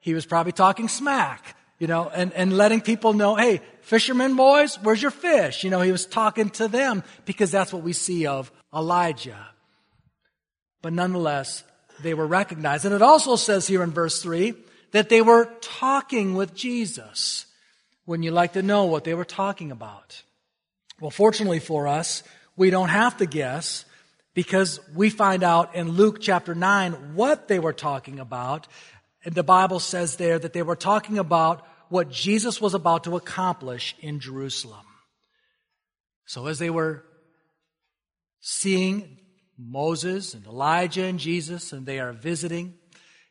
he 0.00 0.14
was 0.14 0.26
probably 0.26 0.52
talking 0.52 0.88
smack, 0.88 1.56
you 1.78 1.86
know, 1.86 2.10
and, 2.12 2.32
and 2.34 2.56
letting 2.56 2.80
people 2.80 3.14
know, 3.14 3.34
hey, 3.36 3.60
fishermen 3.80 4.36
boys, 4.36 4.78
where's 4.82 5.00
your 5.00 5.10
fish? 5.10 5.64
You 5.64 5.70
know, 5.70 5.80
he 5.80 5.92
was 5.92 6.06
talking 6.06 6.50
to 6.50 6.68
them 6.68 7.02
because 7.24 7.50
that's 7.50 7.72
what 7.72 7.82
we 7.82 7.94
see 7.94 8.26
of 8.26 8.52
Elijah. 8.74 9.48
But 10.82 10.92
nonetheless, 10.92 11.64
they 12.02 12.12
were 12.12 12.26
recognized. 12.26 12.84
And 12.84 12.94
it 12.94 13.00
also 13.00 13.36
says 13.36 13.66
here 13.66 13.82
in 13.82 13.92
verse 13.92 14.22
3 14.22 14.54
that 14.94 15.08
they 15.08 15.20
were 15.20 15.46
talking 15.60 16.36
with 16.36 16.54
Jesus. 16.54 17.46
Wouldn't 18.06 18.24
you 18.24 18.30
like 18.30 18.52
to 18.52 18.62
know 18.62 18.84
what 18.84 19.02
they 19.02 19.12
were 19.12 19.24
talking 19.24 19.72
about? 19.72 20.22
Well, 21.00 21.10
fortunately 21.10 21.58
for 21.58 21.88
us, 21.88 22.22
we 22.56 22.70
don't 22.70 22.90
have 22.90 23.16
to 23.16 23.26
guess 23.26 23.84
because 24.34 24.78
we 24.94 25.10
find 25.10 25.42
out 25.42 25.74
in 25.74 25.88
Luke 25.88 26.18
chapter 26.20 26.54
9 26.54 27.16
what 27.16 27.48
they 27.48 27.58
were 27.58 27.72
talking 27.72 28.20
about. 28.20 28.68
And 29.24 29.34
the 29.34 29.42
Bible 29.42 29.80
says 29.80 30.14
there 30.14 30.38
that 30.38 30.52
they 30.52 30.62
were 30.62 30.76
talking 30.76 31.18
about 31.18 31.66
what 31.88 32.08
Jesus 32.08 32.60
was 32.60 32.74
about 32.74 33.02
to 33.02 33.16
accomplish 33.16 33.96
in 33.98 34.20
Jerusalem. 34.20 34.86
So 36.24 36.46
as 36.46 36.60
they 36.60 36.70
were 36.70 37.04
seeing 38.38 39.18
Moses 39.58 40.34
and 40.34 40.46
Elijah 40.46 41.04
and 41.04 41.18
Jesus, 41.18 41.72
and 41.72 41.84
they 41.84 41.98
are 41.98 42.12
visiting. 42.12 42.74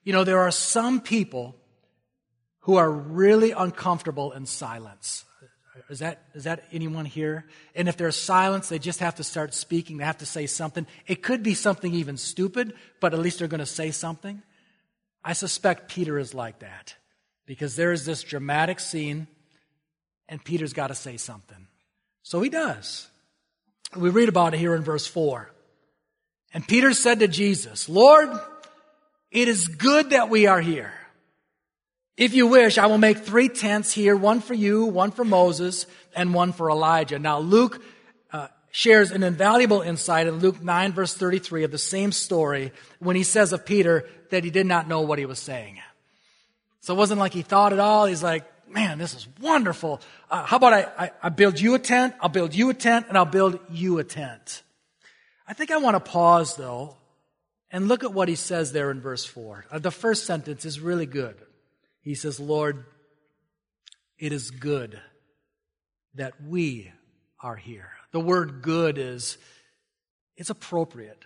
You 0.03 0.13
know, 0.13 0.23
there 0.23 0.39
are 0.39 0.51
some 0.51 1.01
people 1.01 1.55
who 2.61 2.75
are 2.75 2.89
really 2.89 3.51
uncomfortable 3.51 4.31
in 4.31 4.45
silence. 4.45 5.25
Is 5.89 5.99
that, 5.99 6.23
is 6.33 6.45
that 6.45 6.63
anyone 6.71 7.05
here? 7.05 7.45
And 7.75 7.87
if 7.87 7.97
there's 7.97 8.15
silence, 8.15 8.69
they 8.69 8.79
just 8.79 8.99
have 8.99 9.15
to 9.15 9.23
start 9.23 9.53
speaking. 9.53 9.97
They 9.97 10.05
have 10.05 10.19
to 10.19 10.25
say 10.25 10.45
something. 10.45 10.87
It 11.07 11.23
could 11.23 11.43
be 11.43 11.55
something 11.55 11.93
even 11.93 12.17
stupid, 12.17 12.73
but 12.99 13.13
at 13.13 13.19
least 13.19 13.39
they're 13.39 13.47
going 13.47 13.59
to 13.59 13.65
say 13.65 13.91
something. 13.91 14.41
I 15.23 15.33
suspect 15.33 15.89
Peter 15.89 16.17
is 16.19 16.33
like 16.33 16.59
that 16.59 16.95
because 17.45 17.75
there 17.75 17.91
is 17.91 18.05
this 18.05 18.23
dramatic 18.23 18.79
scene 18.79 19.27
and 20.29 20.43
Peter's 20.43 20.73
got 20.73 20.87
to 20.87 20.95
say 20.95 21.17
something. 21.17 21.67
So 22.23 22.41
he 22.41 22.49
does. 22.49 23.07
We 23.95 24.09
read 24.09 24.29
about 24.29 24.53
it 24.53 24.59
here 24.59 24.75
in 24.75 24.83
verse 24.83 25.05
4. 25.05 25.51
And 26.53 26.67
Peter 26.67 26.93
said 26.93 27.19
to 27.19 27.27
Jesus, 27.27 27.89
Lord, 27.89 28.29
it 29.33 29.47
is 29.47 29.67
good 29.67 30.11
that 30.11 30.29
we 30.29 30.45
are 30.47 30.61
here. 30.61 30.93
If 32.15 32.35
you 32.35 32.45
wish, 32.45 32.77
I 32.77 32.85
will 32.85 32.99
make 32.99 33.17
three 33.17 33.49
tents 33.49 33.91
here, 33.91 34.15
one 34.15 34.39
for 34.39 34.53
you, 34.53 34.85
one 34.85 35.09
for 35.09 35.25
Moses, 35.25 35.87
and 36.15 36.33
one 36.33 36.53
for 36.53 36.69
Elijah. 36.69 37.17
Now, 37.17 37.39
Luke 37.39 37.83
uh, 38.31 38.49
shares 38.69 39.09
an 39.09 39.23
invaluable 39.23 39.81
insight 39.81 40.27
in 40.27 40.35
Luke 40.35 40.61
9, 40.61 40.93
verse 40.93 41.15
33 41.15 41.63
of 41.63 41.71
the 41.71 41.79
same 41.79 42.11
story 42.11 42.71
when 42.99 43.15
he 43.15 43.23
says 43.23 43.51
of 43.51 43.65
Peter 43.65 44.07
that 44.29 44.43
he 44.43 44.51
did 44.51 44.67
not 44.67 44.87
know 44.87 45.01
what 45.01 45.17
he 45.17 45.25
was 45.25 45.39
saying. 45.39 45.79
So 46.81 46.93
it 46.93 46.97
wasn't 46.97 47.19
like 47.19 47.33
he 47.33 47.41
thought 47.41 47.73
at 47.73 47.79
all. 47.79 48.05
He's 48.05 48.21
like, 48.21 48.45
man, 48.69 48.99
this 48.99 49.15
is 49.15 49.27
wonderful. 49.41 49.99
Uh, 50.29 50.43
how 50.43 50.57
about 50.57 50.73
I, 50.73 50.87
I, 50.97 51.11
I 51.23 51.29
build 51.29 51.59
you 51.59 51.73
a 51.73 51.79
tent, 51.79 52.13
I'll 52.21 52.29
build 52.29 52.53
you 52.53 52.69
a 52.69 52.73
tent, 52.75 53.07
and 53.09 53.17
I'll 53.17 53.25
build 53.25 53.59
you 53.71 53.97
a 53.97 54.03
tent. 54.03 54.61
I 55.47 55.53
think 55.53 55.71
I 55.71 55.77
want 55.77 55.95
to 55.95 55.99
pause, 55.99 56.55
though, 56.55 56.97
and 57.73 57.87
look 57.87 58.03
at 58.03 58.13
what 58.13 58.29
he 58.29 58.35
says 58.35 58.71
there 58.71 58.91
in 58.91 59.01
verse 59.01 59.25
4. 59.25 59.65
Uh, 59.71 59.79
the 59.79 59.91
first 59.91 60.27
sentence 60.27 60.63
is 60.63 60.79
really 60.79 61.07
good. 61.07 61.35
He 62.01 62.13
says, 62.13 62.39
Lord, 62.39 62.85
it 64.19 64.31
is 64.31 64.51
good 64.51 65.01
that 66.13 66.33
we 66.41 66.91
are 67.41 67.55
here. 67.55 67.89
The 68.11 68.19
word 68.19 68.61
good 68.61 68.99
is, 68.99 69.39
it's 70.37 70.51
appropriate. 70.51 71.25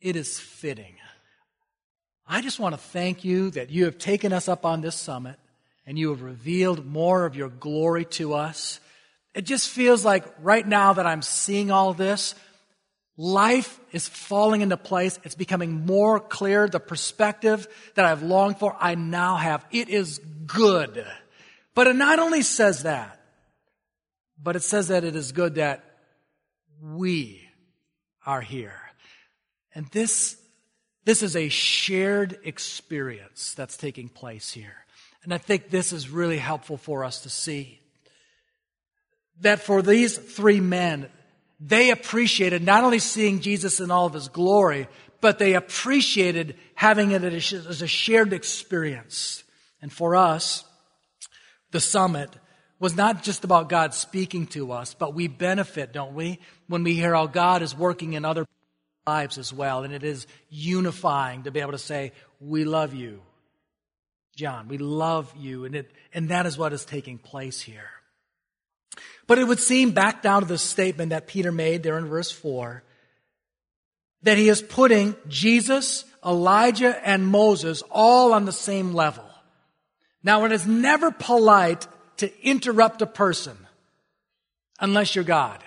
It 0.00 0.16
is 0.16 0.40
fitting. 0.40 0.94
I 2.26 2.40
just 2.40 2.58
want 2.58 2.74
to 2.74 2.80
thank 2.80 3.22
you 3.22 3.50
that 3.50 3.68
you 3.70 3.84
have 3.84 3.98
taken 3.98 4.32
us 4.32 4.48
up 4.48 4.64
on 4.64 4.80
this 4.80 4.94
summit 4.94 5.36
and 5.86 5.98
you 5.98 6.08
have 6.08 6.22
revealed 6.22 6.86
more 6.86 7.26
of 7.26 7.36
your 7.36 7.50
glory 7.50 8.06
to 8.06 8.32
us. 8.32 8.80
It 9.34 9.42
just 9.42 9.68
feels 9.68 10.06
like 10.06 10.24
right 10.40 10.66
now 10.66 10.94
that 10.94 11.06
I'm 11.06 11.22
seeing 11.22 11.70
all 11.70 11.92
this, 11.92 12.34
Life 13.20 13.78
is 13.92 14.08
falling 14.08 14.62
into 14.62 14.78
place. 14.78 15.18
It's 15.24 15.34
becoming 15.34 15.84
more 15.84 16.18
clear. 16.20 16.66
The 16.66 16.80
perspective 16.80 17.68
that 17.94 18.06
I've 18.06 18.22
longed 18.22 18.58
for, 18.58 18.74
I 18.80 18.94
now 18.94 19.36
have. 19.36 19.62
It 19.70 19.90
is 19.90 20.22
good. 20.46 21.06
But 21.74 21.86
it 21.86 21.96
not 21.96 22.18
only 22.18 22.40
says 22.40 22.84
that, 22.84 23.20
but 24.42 24.56
it 24.56 24.62
says 24.62 24.88
that 24.88 25.04
it 25.04 25.16
is 25.16 25.32
good 25.32 25.56
that 25.56 25.84
we 26.80 27.46
are 28.24 28.40
here. 28.40 28.80
And 29.74 29.86
this, 29.88 30.40
this 31.04 31.22
is 31.22 31.36
a 31.36 31.50
shared 31.50 32.38
experience 32.44 33.52
that's 33.52 33.76
taking 33.76 34.08
place 34.08 34.50
here. 34.50 34.86
And 35.24 35.34
I 35.34 35.36
think 35.38 35.68
this 35.68 35.92
is 35.92 36.08
really 36.08 36.38
helpful 36.38 36.78
for 36.78 37.04
us 37.04 37.24
to 37.24 37.28
see. 37.28 37.82
That 39.42 39.60
for 39.60 39.82
these 39.82 40.16
three 40.16 40.60
men, 40.60 41.10
they 41.60 41.90
appreciated 41.90 42.64
not 42.64 42.84
only 42.84 42.98
seeing 42.98 43.40
Jesus 43.40 43.80
in 43.80 43.90
all 43.90 44.06
of 44.06 44.14
his 44.14 44.28
glory, 44.28 44.88
but 45.20 45.38
they 45.38 45.54
appreciated 45.54 46.56
having 46.74 47.10
it 47.10 47.22
as 47.22 47.82
a 47.82 47.86
shared 47.86 48.32
experience. 48.32 49.44
And 49.82 49.92
for 49.92 50.16
us, 50.16 50.64
the 51.70 51.80
summit 51.80 52.30
was 52.78 52.96
not 52.96 53.22
just 53.22 53.44
about 53.44 53.68
God 53.68 53.92
speaking 53.92 54.46
to 54.48 54.72
us, 54.72 54.94
but 54.94 55.14
we 55.14 55.28
benefit, 55.28 55.92
don't 55.92 56.14
we, 56.14 56.38
when 56.66 56.82
we 56.82 56.94
hear 56.94 57.14
how 57.14 57.26
God 57.26 57.60
is 57.60 57.76
working 57.76 58.14
in 58.14 58.24
other 58.24 58.46
lives 59.06 59.36
as 59.36 59.52
well. 59.52 59.84
And 59.84 59.92
it 59.92 60.02
is 60.02 60.26
unifying 60.48 61.42
to 61.42 61.50
be 61.50 61.60
able 61.60 61.72
to 61.72 61.78
say, 61.78 62.12
we 62.40 62.64
love 62.64 62.94
you. 62.94 63.20
John, 64.34 64.68
we 64.68 64.78
love 64.78 65.30
you. 65.36 65.66
And, 65.66 65.74
it, 65.74 65.90
and 66.14 66.30
that 66.30 66.46
is 66.46 66.56
what 66.56 66.72
is 66.72 66.86
taking 66.86 67.18
place 67.18 67.60
here. 67.60 67.90
But 69.30 69.38
it 69.38 69.46
would 69.46 69.60
seem 69.60 69.92
back 69.92 70.22
down 70.22 70.42
to 70.42 70.48
the 70.48 70.58
statement 70.58 71.10
that 71.10 71.28
Peter 71.28 71.52
made 71.52 71.84
there 71.84 71.96
in 71.96 72.06
verse 72.06 72.32
4 72.32 72.82
that 74.22 74.36
he 74.36 74.48
is 74.48 74.60
putting 74.60 75.14
Jesus, 75.28 76.04
Elijah, 76.26 77.00
and 77.08 77.28
Moses 77.28 77.84
all 77.92 78.32
on 78.32 78.44
the 78.44 78.50
same 78.50 78.92
level. 78.92 79.22
Now, 80.24 80.44
it 80.46 80.50
is 80.50 80.66
never 80.66 81.12
polite 81.12 81.86
to 82.16 82.44
interrupt 82.44 83.02
a 83.02 83.06
person 83.06 83.56
unless 84.80 85.14
you're 85.14 85.22
God. 85.22 85.62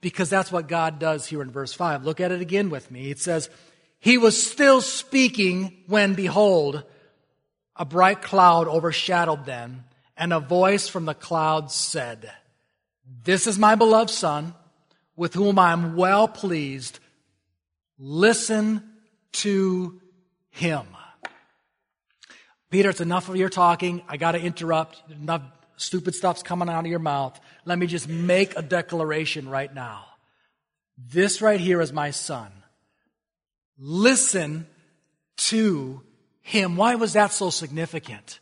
Because 0.00 0.28
that's 0.28 0.50
what 0.50 0.66
God 0.66 0.98
does 0.98 1.24
here 1.24 1.40
in 1.40 1.52
verse 1.52 1.72
5. 1.72 2.04
Look 2.04 2.18
at 2.18 2.32
it 2.32 2.40
again 2.40 2.68
with 2.68 2.90
me. 2.90 3.12
It 3.12 3.20
says, 3.20 3.48
He 4.00 4.18
was 4.18 4.42
still 4.42 4.80
speaking 4.80 5.84
when, 5.86 6.14
behold, 6.14 6.82
a 7.76 7.84
bright 7.84 8.22
cloud 8.22 8.66
overshadowed 8.66 9.46
them 9.46 9.84
and 10.18 10.32
a 10.32 10.40
voice 10.40 10.88
from 10.88 11.04
the 11.04 11.14
clouds 11.14 11.74
said, 11.74 12.30
This 13.24 13.46
is 13.46 13.58
my 13.58 13.76
beloved 13.76 14.10
Son, 14.10 14.54
with 15.16 15.32
whom 15.32 15.58
I 15.58 15.72
am 15.72 15.96
well 15.96 16.28
pleased. 16.28 16.98
Listen 17.98 18.82
to 19.32 20.00
him. 20.50 20.84
Peter, 22.70 22.90
it's 22.90 23.00
enough 23.00 23.28
of 23.28 23.36
your 23.36 23.48
talking. 23.48 24.02
I 24.08 24.16
got 24.16 24.32
to 24.32 24.40
interrupt. 24.40 25.02
Enough 25.10 25.42
stupid 25.76 26.14
stuff's 26.14 26.42
coming 26.42 26.68
out 26.68 26.84
of 26.84 26.90
your 26.90 26.98
mouth. 26.98 27.40
Let 27.64 27.78
me 27.78 27.86
just 27.86 28.08
make 28.08 28.56
a 28.58 28.62
declaration 28.62 29.48
right 29.48 29.72
now. 29.72 30.04
This 30.98 31.40
right 31.40 31.60
here 31.60 31.80
is 31.80 31.92
my 31.92 32.10
son. 32.10 32.50
Listen 33.78 34.66
to 35.36 36.02
him. 36.42 36.76
Why 36.76 36.96
was 36.96 37.12
that 37.12 37.32
so 37.32 37.50
significant? 37.50 38.40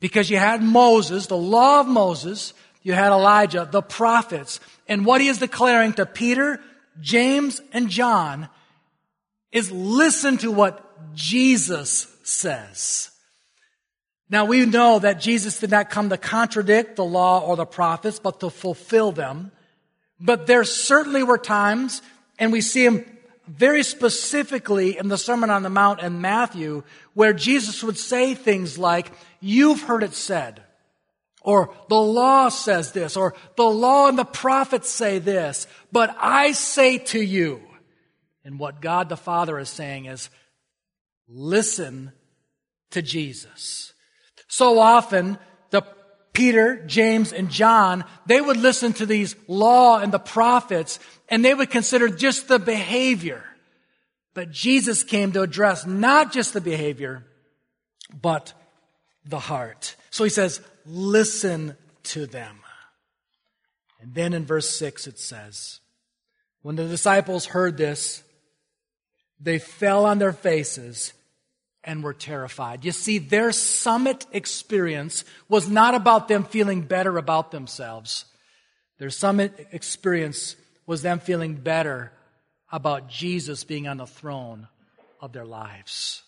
Because 0.00 0.30
you 0.30 0.38
had 0.38 0.62
Moses, 0.62 1.26
the 1.26 1.36
law 1.36 1.80
of 1.80 1.86
Moses, 1.86 2.54
you 2.82 2.94
had 2.94 3.12
Elijah, 3.12 3.68
the 3.70 3.82
prophets, 3.82 4.58
and 4.88 5.04
what 5.04 5.20
he 5.20 5.28
is 5.28 5.38
declaring 5.38 5.92
to 5.94 6.06
Peter, 6.06 6.60
James, 7.00 7.60
and 7.72 7.88
John 7.90 8.48
is 9.52 9.70
listen 9.70 10.38
to 10.38 10.50
what 10.50 11.14
Jesus 11.14 12.06
says. 12.22 13.10
Now 14.30 14.44
we 14.44 14.64
know 14.64 15.00
that 15.00 15.20
Jesus 15.20 15.58
did 15.58 15.70
not 15.70 15.90
come 15.90 16.08
to 16.08 16.16
contradict 16.16 16.96
the 16.96 17.04
law 17.04 17.40
or 17.40 17.56
the 17.56 17.66
prophets, 17.66 18.18
but 18.20 18.40
to 18.40 18.50
fulfill 18.50 19.12
them. 19.12 19.50
But 20.20 20.46
there 20.46 20.64
certainly 20.64 21.22
were 21.22 21.38
times, 21.38 22.00
and 22.38 22.52
we 22.52 22.60
see 22.60 22.84
him 22.84 23.04
very 23.50 23.82
specifically 23.82 24.96
in 24.96 25.08
the 25.08 25.18
Sermon 25.18 25.50
on 25.50 25.62
the 25.62 25.70
Mount 25.70 26.00
and 26.00 26.22
Matthew, 26.22 26.84
where 27.14 27.32
Jesus 27.32 27.82
would 27.82 27.98
say 27.98 28.34
things 28.34 28.78
like, 28.78 29.12
You've 29.40 29.82
heard 29.82 30.02
it 30.02 30.14
said, 30.14 30.62
or 31.42 31.74
the 31.88 32.00
law 32.00 32.50
says 32.50 32.92
this, 32.92 33.16
or 33.16 33.34
the 33.56 33.64
law 33.64 34.08
and 34.08 34.18
the 34.18 34.24
prophets 34.24 34.90
say 34.90 35.18
this, 35.18 35.66
but 35.90 36.14
I 36.18 36.52
say 36.52 36.98
to 36.98 37.20
you. 37.20 37.62
And 38.44 38.58
what 38.58 38.80
God 38.80 39.08
the 39.08 39.16
Father 39.16 39.58
is 39.58 39.68
saying 39.68 40.06
is, 40.06 40.30
listen 41.28 42.12
to 42.90 43.02
Jesus. 43.02 43.92
So 44.48 44.78
often, 44.78 45.38
the 45.70 45.82
Peter, 46.32 46.84
James, 46.86 47.32
and 47.32 47.50
John, 47.50 48.04
they 48.26 48.40
would 48.40 48.56
listen 48.56 48.92
to 48.94 49.06
these 49.06 49.36
law 49.48 49.98
and 49.98 50.12
the 50.12 50.18
prophets 50.18 50.98
and 51.30 51.44
they 51.44 51.54
would 51.54 51.70
consider 51.70 52.08
just 52.08 52.48
the 52.48 52.58
behavior. 52.58 53.44
But 54.34 54.50
Jesus 54.50 55.02
came 55.02 55.32
to 55.32 55.42
address 55.42 55.86
not 55.86 56.32
just 56.32 56.52
the 56.52 56.60
behavior, 56.60 57.24
but 58.20 58.52
the 59.24 59.38
heart. 59.38 59.96
So 60.10 60.24
he 60.24 60.30
says, 60.30 60.60
listen 60.84 61.76
to 62.04 62.26
them. 62.26 62.56
And 64.00 64.14
then 64.14 64.32
in 64.32 64.44
verse 64.44 64.68
6 64.70 65.06
it 65.06 65.18
says, 65.18 65.80
when 66.62 66.76
the 66.76 66.86
disciples 66.86 67.46
heard 67.46 67.76
this, 67.76 68.22
they 69.40 69.58
fell 69.58 70.04
on 70.04 70.18
their 70.18 70.32
faces 70.32 71.12
and 71.82 72.04
were 72.04 72.12
terrified. 72.12 72.84
You 72.84 72.92
see, 72.92 73.18
their 73.18 73.52
summit 73.52 74.26
experience 74.32 75.24
was 75.48 75.68
not 75.68 75.94
about 75.94 76.28
them 76.28 76.44
feeling 76.44 76.82
better 76.82 77.16
about 77.16 77.50
themselves. 77.50 78.26
Their 78.98 79.08
summit 79.08 79.68
experience 79.72 80.56
was 80.90 81.02
them 81.02 81.20
feeling 81.20 81.54
better 81.54 82.10
about 82.72 83.08
Jesus 83.08 83.62
being 83.62 83.86
on 83.86 83.96
the 83.96 84.08
throne 84.08 84.66
of 85.20 85.32
their 85.32 85.44
lives. 85.44 86.24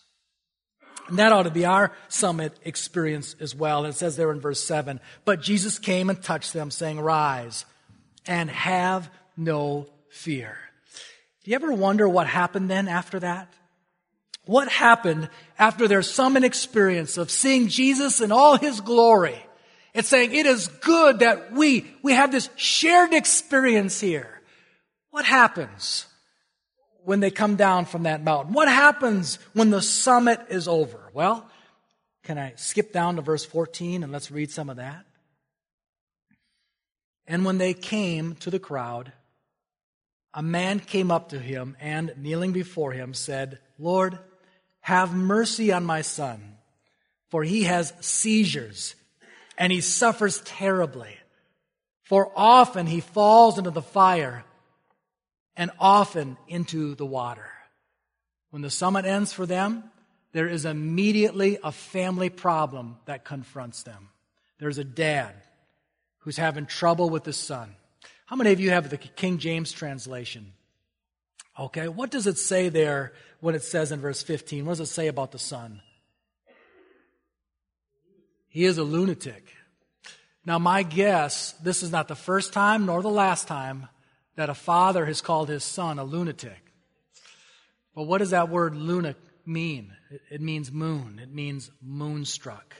And 1.09 1.19
that 1.19 1.33
ought 1.33 1.43
to 1.43 1.51
be 1.51 1.65
our 1.65 1.91
summit 2.07 2.57
experience 2.63 3.35
as 3.41 3.53
well. 3.53 3.83
It 3.83 3.95
says 3.95 4.15
there 4.15 4.31
in 4.31 4.39
verse 4.39 4.63
7 4.63 5.01
But 5.25 5.41
Jesus 5.41 5.79
came 5.79 6.09
and 6.09 6.23
touched 6.23 6.53
them, 6.53 6.71
saying, 6.71 7.01
Rise 7.01 7.65
and 8.25 8.49
have 8.49 9.11
no 9.35 9.87
fear. 10.07 10.57
Do 11.43 11.51
you 11.51 11.55
ever 11.55 11.73
wonder 11.73 12.07
what 12.07 12.27
happened 12.27 12.69
then 12.69 12.87
after 12.87 13.19
that? 13.19 13.51
What 14.45 14.69
happened 14.69 15.27
after 15.59 15.89
their 15.89 16.03
summit 16.03 16.45
experience 16.45 17.17
of 17.17 17.29
seeing 17.29 17.67
Jesus 17.67 18.21
in 18.21 18.31
all 18.31 18.57
his 18.57 18.79
glory? 18.79 19.45
It's 19.93 20.07
saying 20.07 20.33
it 20.33 20.45
is 20.45 20.69
good 20.69 21.19
that 21.19 21.51
we, 21.51 21.85
we 22.01 22.13
have 22.13 22.31
this 22.31 22.49
shared 22.55 23.13
experience 23.13 23.99
here. 23.99 24.32
What 25.13 25.25
happens? 25.25 26.07
when 27.03 27.19
they 27.19 27.31
come 27.31 27.55
down 27.55 27.85
from 27.85 28.03
that 28.03 28.23
mountain? 28.23 28.53
What 28.53 28.67
happens 28.67 29.39
when 29.53 29.69
the 29.69 29.81
summit 29.81 30.39
is 30.49 30.67
over? 30.67 31.09
Well, 31.13 31.47
can 32.23 32.37
I 32.37 32.53
skip 32.55 32.93
down 32.93 33.17
to 33.17 33.21
verse 33.21 33.45
14 33.45 34.03
and 34.03 34.11
let's 34.11 34.31
read 34.31 34.51
some 34.51 34.69
of 34.69 34.77
that? 34.77 35.05
And 37.27 37.45
when 37.45 37.57
they 37.57 37.73
came 37.73 38.35
to 38.37 38.49
the 38.49 38.59
crowd, 38.59 39.11
a 40.33 40.41
man 40.41 40.79
came 40.79 41.11
up 41.11 41.29
to 41.29 41.39
him 41.39 41.77
and, 41.79 42.13
kneeling 42.17 42.51
before 42.51 42.91
him, 42.91 43.13
said, 43.13 43.59
Lord, 43.77 44.17
have 44.81 45.13
mercy 45.13 45.71
on 45.71 45.85
my 45.85 46.01
son, 46.01 46.57
for 47.29 47.43
he 47.43 47.63
has 47.63 47.93
seizures 48.01 48.95
and 49.57 49.71
he 49.71 49.81
suffers 49.81 50.41
terribly. 50.41 51.15
For 52.01 52.31
often 52.35 52.87
he 52.87 52.99
falls 52.99 53.57
into 53.57 53.71
the 53.71 53.81
fire 53.81 54.43
and 55.55 55.71
often 55.79 56.37
into 56.47 56.95
the 56.95 57.05
water. 57.05 57.49
When 58.49 58.61
the 58.61 58.69
summit 58.69 59.05
ends 59.05 59.33
for 59.33 59.45
them, 59.45 59.83
there 60.31 60.47
is 60.47 60.65
immediately 60.65 61.59
a 61.63 61.71
family 61.71 62.29
problem 62.29 62.97
that 63.05 63.23
confronts 63.23 63.83
them. 63.83 64.09
There's 64.59 64.77
a 64.77 64.83
dad 64.83 65.33
who's 66.19 66.37
having 66.37 66.65
trouble 66.65 67.09
with 67.09 67.25
his 67.25 67.37
son. 67.37 67.75
How 68.25 68.35
many 68.35 68.51
of 68.51 68.59
you 68.59 68.71
have 68.71 68.89
the 68.89 68.97
King 68.97 69.37
James 69.37 69.71
translation? 69.71 70.53
Okay, 71.59 71.87
what 71.87 72.09
does 72.09 72.25
it 72.25 72.37
say 72.37 72.69
there 72.69 73.13
when 73.41 73.53
it 73.53 73.63
says 73.63 73.91
in 73.91 73.99
verse 73.99 74.23
15? 74.23 74.65
What 74.65 74.77
does 74.77 74.89
it 74.89 74.93
say 74.93 75.07
about 75.07 75.31
the 75.31 75.39
son? 75.39 75.81
He 78.47 78.65
is 78.65 78.77
a 78.77 78.83
lunatic. 78.83 79.47
Now, 80.45 80.59
my 80.59 80.83
guess, 80.83 81.53
this 81.53 81.83
is 81.83 81.91
not 81.91 82.07
the 82.07 82.15
first 82.15 82.53
time 82.53 82.85
nor 82.85 83.01
the 83.01 83.09
last 83.09 83.47
time 83.47 83.87
that 84.35 84.49
a 84.49 84.53
father 84.53 85.05
has 85.05 85.21
called 85.21 85.49
his 85.49 85.63
son 85.63 85.99
a 85.99 86.03
lunatic. 86.03 86.73
But 87.95 88.03
what 88.03 88.19
does 88.19 88.31
that 88.31 88.49
word 88.49 88.75
lunatic 88.75 89.21
mean? 89.45 89.93
It 90.29 90.41
means 90.41 90.71
moon. 90.71 91.19
It 91.21 91.33
means 91.33 91.69
moonstruck. 91.81 92.75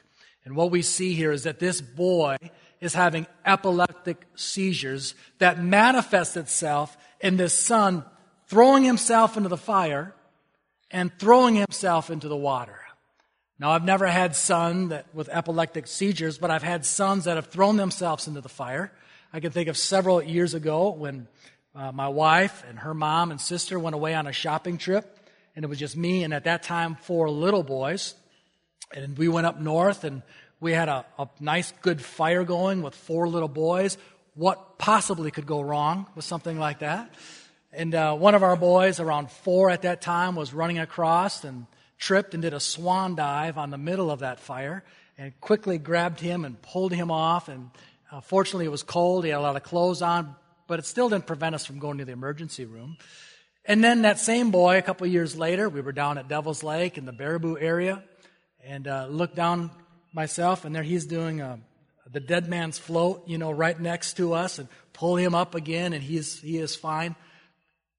And 0.45 0.55
what 0.55 0.71
we 0.71 0.81
see 0.81 1.13
here 1.13 1.31
is 1.31 1.43
that 1.43 1.59
this 1.59 1.81
boy 1.81 2.37
is 2.81 2.93
having 2.93 3.27
epileptic 3.45 4.25
seizures 4.35 5.15
that 5.39 5.63
manifest 5.63 6.35
itself 6.35 6.97
in 7.21 7.37
this 7.37 7.57
son 7.57 8.03
throwing 8.47 8.83
himself 8.83 9.37
into 9.37 9.49
the 9.49 9.57
fire 9.57 10.13
and 10.91 11.11
throwing 11.17 11.55
himself 11.55 12.09
into 12.09 12.27
the 12.27 12.35
water. 12.35 12.79
Now, 13.57 13.71
I've 13.71 13.85
never 13.85 14.07
had 14.07 14.35
sons 14.35 14.89
that, 14.89 15.05
with 15.13 15.29
epileptic 15.29 15.87
seizures, 15.87 16.37
but 16.37 16.51
I've 16.51 16.63
had 16.63 16.85
sons 16.85 17.23
that 17.25 17.37
have 17.37 17.47
thrown 17.47 17.77
themselves 17.77 18.27
into 18.27 18.41
the 18.41 18.49
fire. 18.49 18.91
I 19.35 19.39
can 19.39 19.51
think 19.51 19.67
of 19.67 19.77
several 19.77 20.21
years 20.21 20.53
ago 20.53 20.91
when 20.91 21.27
uh, 21.73 21.91
my 21.91 22.07
wife 22.07 22.63
and 22.69 22.77
her 22.77 22.93
mom 22.93 23.31
and 23.31 23.41
sister 23.41 23.79
went 23.79 23.95
away 23.95 24.13
on 24.13 24.27
a 24.27 24.31
shopping 24.31 24.77
trip, 24.77 25.17
and 25.55 25.65
it 25.65 25.67
was 25.67 25.79
just 25.79 25.97
me 25.97 26.23
and 26.23 26.35
at 26.35 26.43
that 26.43 26.61
time 26.61 26.93
four 26.93 27.31
little 27.31 27.63
boys. 27.63 28.13
And 28.93 29.17
we 29.17 29.27
went 29.27 29.47
up 29.47 29.59
north 29.59 30.03
and 30.03 30.21
we 30.59 30.71
had 30.71 30.87
a, 30.87 31.03
a 31.17 31.27
nice, 31.39 31.73
good 31.81 31.99
fire 31.99 32.43
going 32.43 32.83
with 32.83 32.93
four 32.93 33.27
little 33.27 33.47
boys. 33.47 33.97
What 34.35 34.77
possibly 34.77 35.31
could 35.31 35.47
go 35.47 35.61
wrong 35.61 36.05
with 36.13 36.25
something 36.25 36.59
like 36.59 36.79
that? 36.79 37.11
And 37.71 37.95
uh, 37.95 38.15
one 38.15 38.35
of 38.35 38.43
our 38.43 38.55
boys, 38.55 38.99
around 38.99 39.31
four 39.31 39.71
at 39.71 39.81
that 39.81 39.99
time, 39.99 40.35
was 40.35 40.53
running 40.53 40.77
across 40.77 41.43
and 41.43 41.65
tripped 41.97 42.35
and 42.35 42.43
did 42.43 42.53
a 42.53 42.59
swan 42.59 43.15
dive 43.15 43.57
on 43.57 43.71
the 43.71 43.79
middle 43.79 44.11
of 44.11 44.19
that 44.19 44.39
fire 44.39 44.83
and 45.17 45.33
quickly 45.41 45.79
grabbed 45.79 46.19
him 46.19 46.45
and 46.45 46.61
pulled 46.61 46.93
him 46.93 47.09
off. 47.09 47.47
And 47.47 47.71
uh, 48.13 48.21
fortunately, 48.21 48.65
it 48.65 48.71
was 48.71 48.83
cold. 48.83 49.23
He 49.23 49.31
had 49.31 49.39
a 49.39 49.41
lot 49.41 49.55
of 49.55 49.63
clothes 49.63 50.03
on, 50.03 50.35
but 50.67 50.77
it 50.77 50.85
still 50.85 51.09
didn't 51.09 51.25
prevent 51.25 51.55
us 51.55 51.65
from 51.65 51.79
going 51.79 51.97
to 51.97 52.05
the 52.05 52.11
emergency 52.11 52.63
room. 52.63 52.97
And 53.65 53.83
then 53.83 54.03
that 54.03 54.19
same 54.19 54.51
boy, 54.51 54.77
a 54.77 54.83
couple 54.83 55.07
years 55.07 55.35
later, 55.35 55.67
we 55.67 55.81
were 55.81 55.93
down 55.93 56.19
at 56.19 56.27
Devil's 56.27 56.61
Lake 56.61 56.99
in 56.99 57.05
the 57.05 57.11
Baraboo 57.11 57.59
area 57.59 58.03
and 58.63 58.87
uh, 58.87 59.07
looked 59.09 59.35
down 59.35 59.71
myself, 60.13 60.63
and 60.63 60.75
there 60.75 60.83
he's 60.83 61.07
doing 61.07 61.41
uh, 61.41 61.57
the 62.11 62.19
dead 62.19 62.47
man's 62.47 62.77
float, 62.77 63.23
you 63.25 63.39
know, 63.39 63.51
right 63.51 63.79
next 63.79 64.17
to 64.17 64.33
us, 64.33 64.59
and 64.59 64.67
pull 64.93 65.15
him 65.15 65.33
up 65.33 65.55
again, 65.55 65.93
and 65.93 66.03
he's 66.03 66.39
he 66.39 66.59
is 66.59 66.75
fine. 66.75 67.15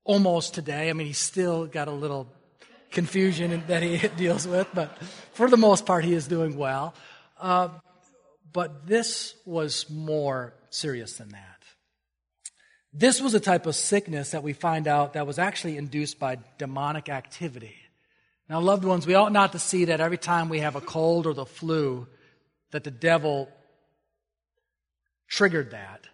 Almost 0.05 0.55
today. 0.55 0.91
I 0.91 0.93
mean, 0.93 1.09
he's 1.09 1.19
still 1.19 1.67
got 1.67 1.89
a 1.89 1.93
little 1.93 2.29
confusion 2.93 3.65
that 3.67 3.83
he 3.83 4.07
deals 4.17 4.47
with, 4.47 4.69
but 4.75 4.97
for 5.33 5.51
the 5.51 5.57
most 5.57 5.87
part, 5.87 6.05
he 6.05 6.15
is 6.15 6.29
doing 6.29 6.57
well. 6.57 6.95
Uh, 7.41 7.69
but 8.55 8.87
this 8.87 9.35
was 9.45 9.91
more 9.91 10.55
serious 10.71 11.19
than 11.19 11.29
that. 11.31 11.59
This 12.95 13.21
was 13.21 13.35
a 13.35 13.41
type 13.41 13.67
of 13.67 13.75
sickness 13.75 14.31
that 14.31 14.45
we 14.45 14.53
find 14.53 14.87
out 14.87 15.15
that 15.15 15.27
was 15.27 15.41
actually 15.41 15.77
induced 15.77 16.21
by 16.21 16.39
demonic 16.57 17.09
activity. 17.09 17.75
Now, 18.49 18.61
loved 18.61 18.85
ones, 18.85 19.07
we 19.07 19.15
ought 19.15 19.33
not 19.33 19.53
to 19.53 19.59
see 19.59 19.87
that 19.87 20.01
every 20.01 20.19
time 20.19 20.49
we 20.49 20.61
have 20.61 20.77
a 20.77 20.81
cold 20.81 21.27
or 21.27 21.35
the 21.35 21.45
flu, 21.45 22.07
that 22.71 22.85
the 22.85 22.93
devil 22.93 23.49
triggered 25.27 25.73
that. 25.73 26.07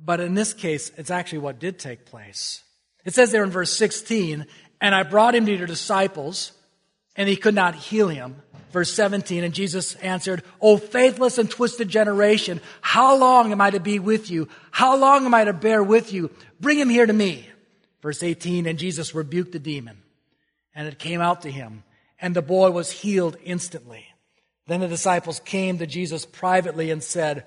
But 0.00 0.20
in 0.20 0.34
this 0.34 0.54
case, 0.54 0.92
it's 0.96 1.10
actually 1.10 1.38
what 1.38 1.58
did 1.58 1.80
take 1.80 2.06
place. 2.06 2.62
It 3.04 3.14
says 3.14 3.32
there 3.32 3.42
in 3.42 3.50
verse 3.50 3.76
16, 3.76 4.46
and 4.80 4.94
I 4.94 5.02
brought 5.02 5.34
him 5.34 5.46
to 5.46 5.56
your 5.56 5.66
disciples, 5.66 6.52
and 7.16 7.28
he 7.28 7.36
could 7.36 7.54
not 7.54 7.74
heal 7.74 8.06
him. 8.06 8.42
Verse 8.70 8.92
17, 8.92 9.44
and 9.44 9.52
Jesus 9.52 9.94
answered, 9.96 10.42
O 10.60 10.76
faithless 10.76 11.38
and 11.38 11.50
twisted 11.50 11.88
generation, 11.88 12.60
how 12.80 13.16
long 13.16 13.52
am 13.52 13.60
I 13.60 13.70
to 13.70 13.80
be 13.80 13.98
with 13.98 14.30
you? 14.30 14.48
How 14.70 14.96
long 14.96 15.26
am 15.26 15.34
I 15.34 15.44
to 15.44 15.52
bear 15.52 15.82
with 15.82 16.12
you? 16.12 16.30
Bring 16.60 16.78
him 16.78 16.88
here 16.88 17.06
to 17.06 17.12
me. 17.12 17.48
Verse 18.00 18.22
18, 18.22 18.66
and 18.66 18.78
Jesus 18.78 19.14
rebuked 19.14 19.52
the 19.52 19.58
demon 19.58 20.02
and 20.74 20.88
it 20.88 20.98
came 20.98 21.20
out 21.20 21.42
to 21.42 21.50
him, 21.50 21.82
and 22.20 22.34
the 22.34 22.42
boy 22.42 22.70
was 22.70 22.90
healed 22.90 23.36
instantly. 23.44 24.06
Then 24.66 24.80
the 24.80 24.88
disciples 24.88 25.40
came 25.40 25.78
to 25.78 25.86
Jesus 25.86 26.24
privately 26.24 26.90
and 26.90 27.02
said, 27.02 27.44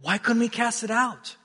Why 0.00 0.18
couldn't 0.18 0.40
we 0.40 0.48
cast 0.48 0.82
it 0.82 0.90
out? 0.90 1.36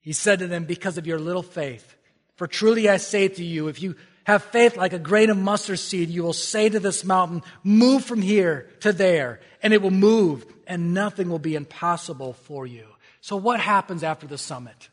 He 0.00 0.12
said 0.12 0.40
to 0.40 0.46
them, 0.46 0.64
Because 0.64 0.98
of 0.98 1.06
your 1.06 1.18
little 1.18 1.42
faith. 1.42 1.96
For 2.36 2.46
truly 2.46 2.88
I 2.88 2.96
say 2.96 3.28
to 3.28 3.44
you, 3.44 3.68
if 3.68 3.82
you 3.82 3.96
have 4.30 4.44
faith 4.44 4.76
like 4.76 4.92
a 4.92 4.98
grain 4.98 5.30
of 5.30 5.36
mustard 5.36 5.78
seed, 5.78 6.08
you 6.10 6.22
will 6.22 6.32
say 6.32 6.68
to 6.68 6.80
this 6.80 7.04
mountain, 7.04 7.42
Move 7.62 8.04
from 8.04 8.22
here 8.22 8.68
to 8.80 8.92
there, 8.92 9.40
and 9.62 9.72
it 9.72 9.82
will 9.82 9.90
move, 9.90 10.44
and 10.66 10.94
nothing 10.94 11.28
will 11.28 11.38
be 11.38 11.54
impossible 11.54 12.32
for 12.32 12.66
you. 12.66 12.86
So, 13.20 13.36
what 13.36 13.60
happens 13.60 14.02
after 14.02 14.26
the 14.26 14.38
summit? 14.38 14.88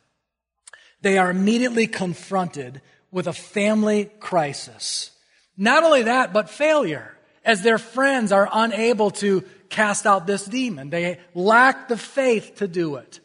They 1.01 1.17
are 1.17 1.29
immediately 1.29 1.87
confronted 1.87 2.81
with 3.11 3.27
a 3.27 3.33
family 3.33 4.05
crisis. 4.19 5.11
Not 5.55 5.83
only 5.83 6.03
that, 6.03 6.33
but 6.33 6.49
failure, 6.49 7.17
as 7.43 7.61
their 7.61 7.77
friends 7.77 8.31
are 8.31 8.49
unable 8.51 9.11
to 9.11 9.43
cast 9.69 10.05
out 10.05 10.27
this 10.27 10.45
demon. 10.45 10.89
They 10.89 11.19
lack 11.33 11.87
the 11.87 11.97
faith 11.97 12.55
to 12.57 12.67
do 12.67 12.95
it. 12.95 13.19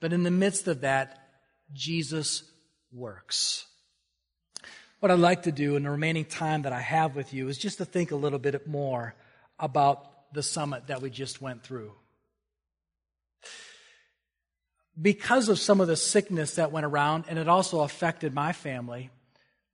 But 0.00 0.12
in 0.12 0.22
the 0.22 0.30
midst 0.30 0.68
of 0.68 0.80
that, 0.80 1.18
Jesus 1.72 2.42
works. 2.92 3.66
What 5.00 5.10
I'd 5.10 5.18
like 5.18 5.44
to 5.44 5.52
do 5.52 5.76
in 5.76 5.84
the 5.84 5.90
remaining 5.90 6.26
time 6.26 6.62
that 6.62 6.74
I 6.74 6.80
have 6.80 7.16
with 7.16 7.32
you 7.32 7.48
is 7.48 7.56
just 7.56 7.78
to 7.78 7.86
think 7.86 8.10
a 8.10 8.16
little 8.16 8.38
bit 8.38 8.66
more 8.66 9.14
about 9.58 10.34
the 10.34 10.42
summit 10.42 10.88
that 10.88 11.00
we 11.00 11.08
just 11.08 11.40
went 11.40 11.62
through. 11.62 11.92
Because 15.00 15.48
of 15.48 15.58
some 15.58 15.80
of 15.80 15.88
the 15.88 15.96
sickness 15.96 16.56
that 16.56 16.70
went 16.70 16.84
around, 16.84 17.24
and 17.28 17.38
it 17.38 17.48
also 17.48 17.80
affected 17.80 18.34
my 18.34 18.52
family, 18.52 19.08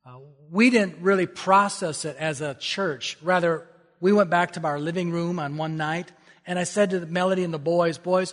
uh, 0.07 0.19
we 0.49 0.71
didn't 0.71 1.03
really 1.03 1.27
process 1.27 2.05
it 2.05 2.17
as 2.21 2.41
a 2.41 2.55
church. 2.55 3.19
Rather, 3.21 3.67
we 4.01 4.13
went 4.13 4.31
back 4.31 4.53
to 4.53 4.63
our 4.63 4.79
living 4.79 5.11
room 5.11 5.41
on 5.41 5.57
one 5.57 5.77
night, 5.77 6.13
and 6.47 6.57
I 6.57 6.63
said 6.63 6.91
to 6.91 7.01
the 7.01 7.07
Melody 7.07 7.43
and 7.43 7.53
the 7.53 7.59
boys, 7.59 7.99
Boys, 7.99 8.33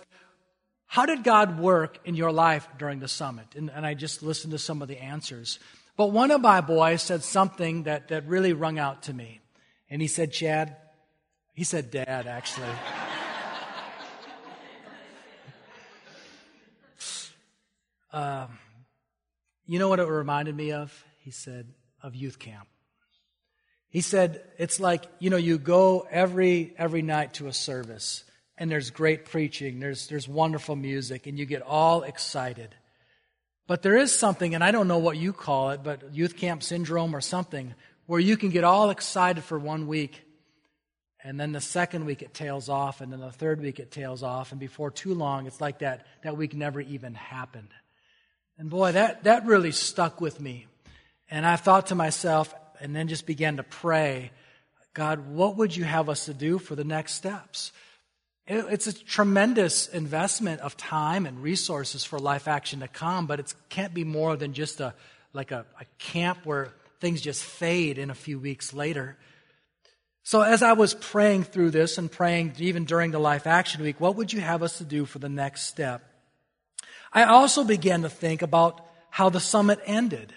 how 0.86 1.06
did 1.06 1.24
God 1.24 1.58
work 1.58 1.98
in 2.04 2.14
your 2.14 2.30
life 2.30 2.68
during 2.78 3.00
the 3.00 3.08
summit? 3.08 3.56
And, 3.56 3.68
and 3.68 3.84
I 3.84 3.94
just 3.94 4.22
listened 4.22 4.52
to 4.52 4.58
some 4.58 4.80
of 4.80 4.86
the 4.86 4.98
answers. 4.98 5.58
But 5.96 6.12
one 6.12 6.30
of 6.30 6.40
my 6.40 6.60
boys 6.60 7.02
said 7.02 7.22
something 7.22 7.84
that, 7.84 8.08
that 8.08 8.26
really 8.26 8.52
rung 8.52 8.78
out 8.78 9.04
to 9.04 9.14
me. 9.14 9.40
And 9.88 10.02
he 10.02 10.08
said, 10.08 10.32
Chad, 10.32 10.76
he 11.52 11.64
said, 11.64 11.90
Dad, 11.90 12.26
actually. 12.26 12.66
um, 18.12 18.58
you 19.66 19.78
know 19.78 19.88
what 19.88 20.00
it 20.00 20.06
reminded 20.06 20.56
me 20.56 20.72
of? 20.72 21.04
he 21.24 21.30
said, 21.30 21.66
of 22.02 22.14
youth 22.14 22.38
camp. 22.38 22.68
He 23.88 24.02
said, 24.02 24.42
it's 24.58 24.78
like, 24.78 25.06
you 25.20 25.30
know, 25.30 25.38
you 25.38 25.56
go 25.56 26.06
every, 26.10 26.74
every 26.76 27.00
night 27.00 27.32
to 27.34 27.46
a 27.46 27.52
service 27.52 28.24
and 28.58 28.70
there's 28.70 28.90
great 28.90 29.24
preaching, 29.24 29.80
there's, 29.80 30.06
there's 30.08 30.28
wonderful 30.28 30.76
music, 30.76 31.26
and 31.26 31.38
you 31.38 31.46
get 31.46 31.62
all 31.62 32.02
excited. 32.02 32.74
But 33.66 33.82
there 33.82 33.96
is 33.96 34.12
something, 34.12 34.54
and 34.54 34.62
I 34.62 34.70
don't 34.70 34.88
know 34.88 34.98
what 34.98 35.16
you 35.16 35.32
call 35.32 35.70
it, 35.70 35.82
but 35.82 36.14
youth 36.14 36.36
camp 36.36 36.62
syndrome 36.62 37.16
or 37.16 37.20
something, 37.20 37.74
where 38.06 38.20
you 38.20 38.36
can 38.36 38.50
get 38.50 38.64
all 38.64 38.90
excited 38.90 39.42
for 39.42 39.58
one 39.58 39.86
week, 39.86 40.22
and 41.22 41.40
then 41.40 41.52
the 41.52 41.60
second 41.60 42.04
week 42.04 42.20
it 42.20 42.34
tails 42.34 42.68
off, 42.68 43.00
and 43.00 43.10
then 43.10 43.20
the 43.20 43.32
third 43.32 43.60
week 43.60 43.80
it 43.80 43.90
tails 43.90 44.22
off, 44.22 44.50
and 44.50 44.60
before 44.60 44.90
too 44.90 45.14
long, 45.14 45.46
it's 45.46 45.60
like 45.60 45.78
that, 45.78 46.06
that 46.22 46.36
week 46.36 46.54
never 46.54 46.80
even 46.82 47.14
happened. 47.14 47.70
And 48.58 48.68
boy, 48.68 48.92
that, 48.92 49.24
that 49.24 49.46
really 49.46 49.72
stuck 49.72 50.20
with 50.20 50.38
me. 50.40 50.66
And 51.30 51.46
I 51.46 51.56
thought 51.56 51.86
to 51.86 51.94
myself, 51.94 52.54
and 52.80 52.94
then 52.94 53.08
just 53.08 53.26
began 53.26 53.56
to 53.56 53.62
pray, 53.62 54.30
God, 54.92 55.26
what 55.28 55.56
would 55.56 55.74
you 55.74 55.84
have 55.84 56.10
us 56.10 56.26
to 56.26 56.34
do 56.34 56.58
for 56.58 56.76
the 56.76 56.84
next 56.84 57.14
steps? 57.14 57.72
It's 58.46 58.86
a 58.86 58.92
tremendous 58.92 59.88
investment 59.88 60.60
of 60.60 60.76
time 60.76 61.24
and 61.24 61.42
resources 61.42 62.04
for 62.04 62.18
life 62.18 62.46
action 62.46 62.80
to 62.80 62.88
come, 62.88 63.26
but 63.26 63.40
it 63.40 63.54
can't 63.70 63.94
be 63.94 64.04
more 64.04 64.36
than 64.36 64.52
just 64.52 64.80
a 64.80 64.94
like 65.34 65.50
a, 65.50 65.66
a 65.80 65.84
camp 65.98 66.38
where 66.44 66.72
things 67.00 67.20
just 67.20 67.42
fade 67.42 67.98
in 67.98 68.08
a 68.08 68.14
few 68.14 68.38
weeks 68.38 68.72
later. 68.72 69.18
So, 70.22 70.40
as 70.40 70.62
I 70.62 70.72
was 70.72 70.94
praying 70.94 71.44
through 71.44 71.70
this 71.70 71.98
and 71.98 72.10
praying 72.10 72.54
even 72.58 72.86
during 72.86 73.10
the 73.10 73.18
Life 73.18 73.46
Action 73.46 73.82
Week, 73.82 74.00
what 74.00 74.16
would 74.16 74.32
you 74.32 74.40
have 74.40 74.62
us 74.62 74.78
to 74.78 74.84
do 74.84 75.04
for 75.04 75.18
the 75.18 75.28
next 75.28 75.62
step? 75.62 76.02
I 77.12 77.24
also 77.24 77.62
began 77.62 78.02
to 78.02 78.08
think 78.08 78.40
about 78.40 78.80
how 79.10 79.28
the 79.28 79.40
summit 79.40 79.80
ended. 79.84 80.32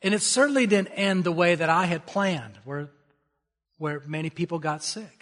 And 0.00 0.14
it 0.14 0.22
certainly 0.22 0.66
didn't 0.66 0.88
end 0.88 1.24
the 1.24 1.32
way 1.32 1.56
that 1.56 1.68
I 1.68 1.86
had 1.86 2.06
planned, 2.06 2.56
where, 2.64 2.88
where 3.78 4.00
many 4.06 4.30
people 4.30 4.60
got 4.60 4.84
sick. 4.84 5.17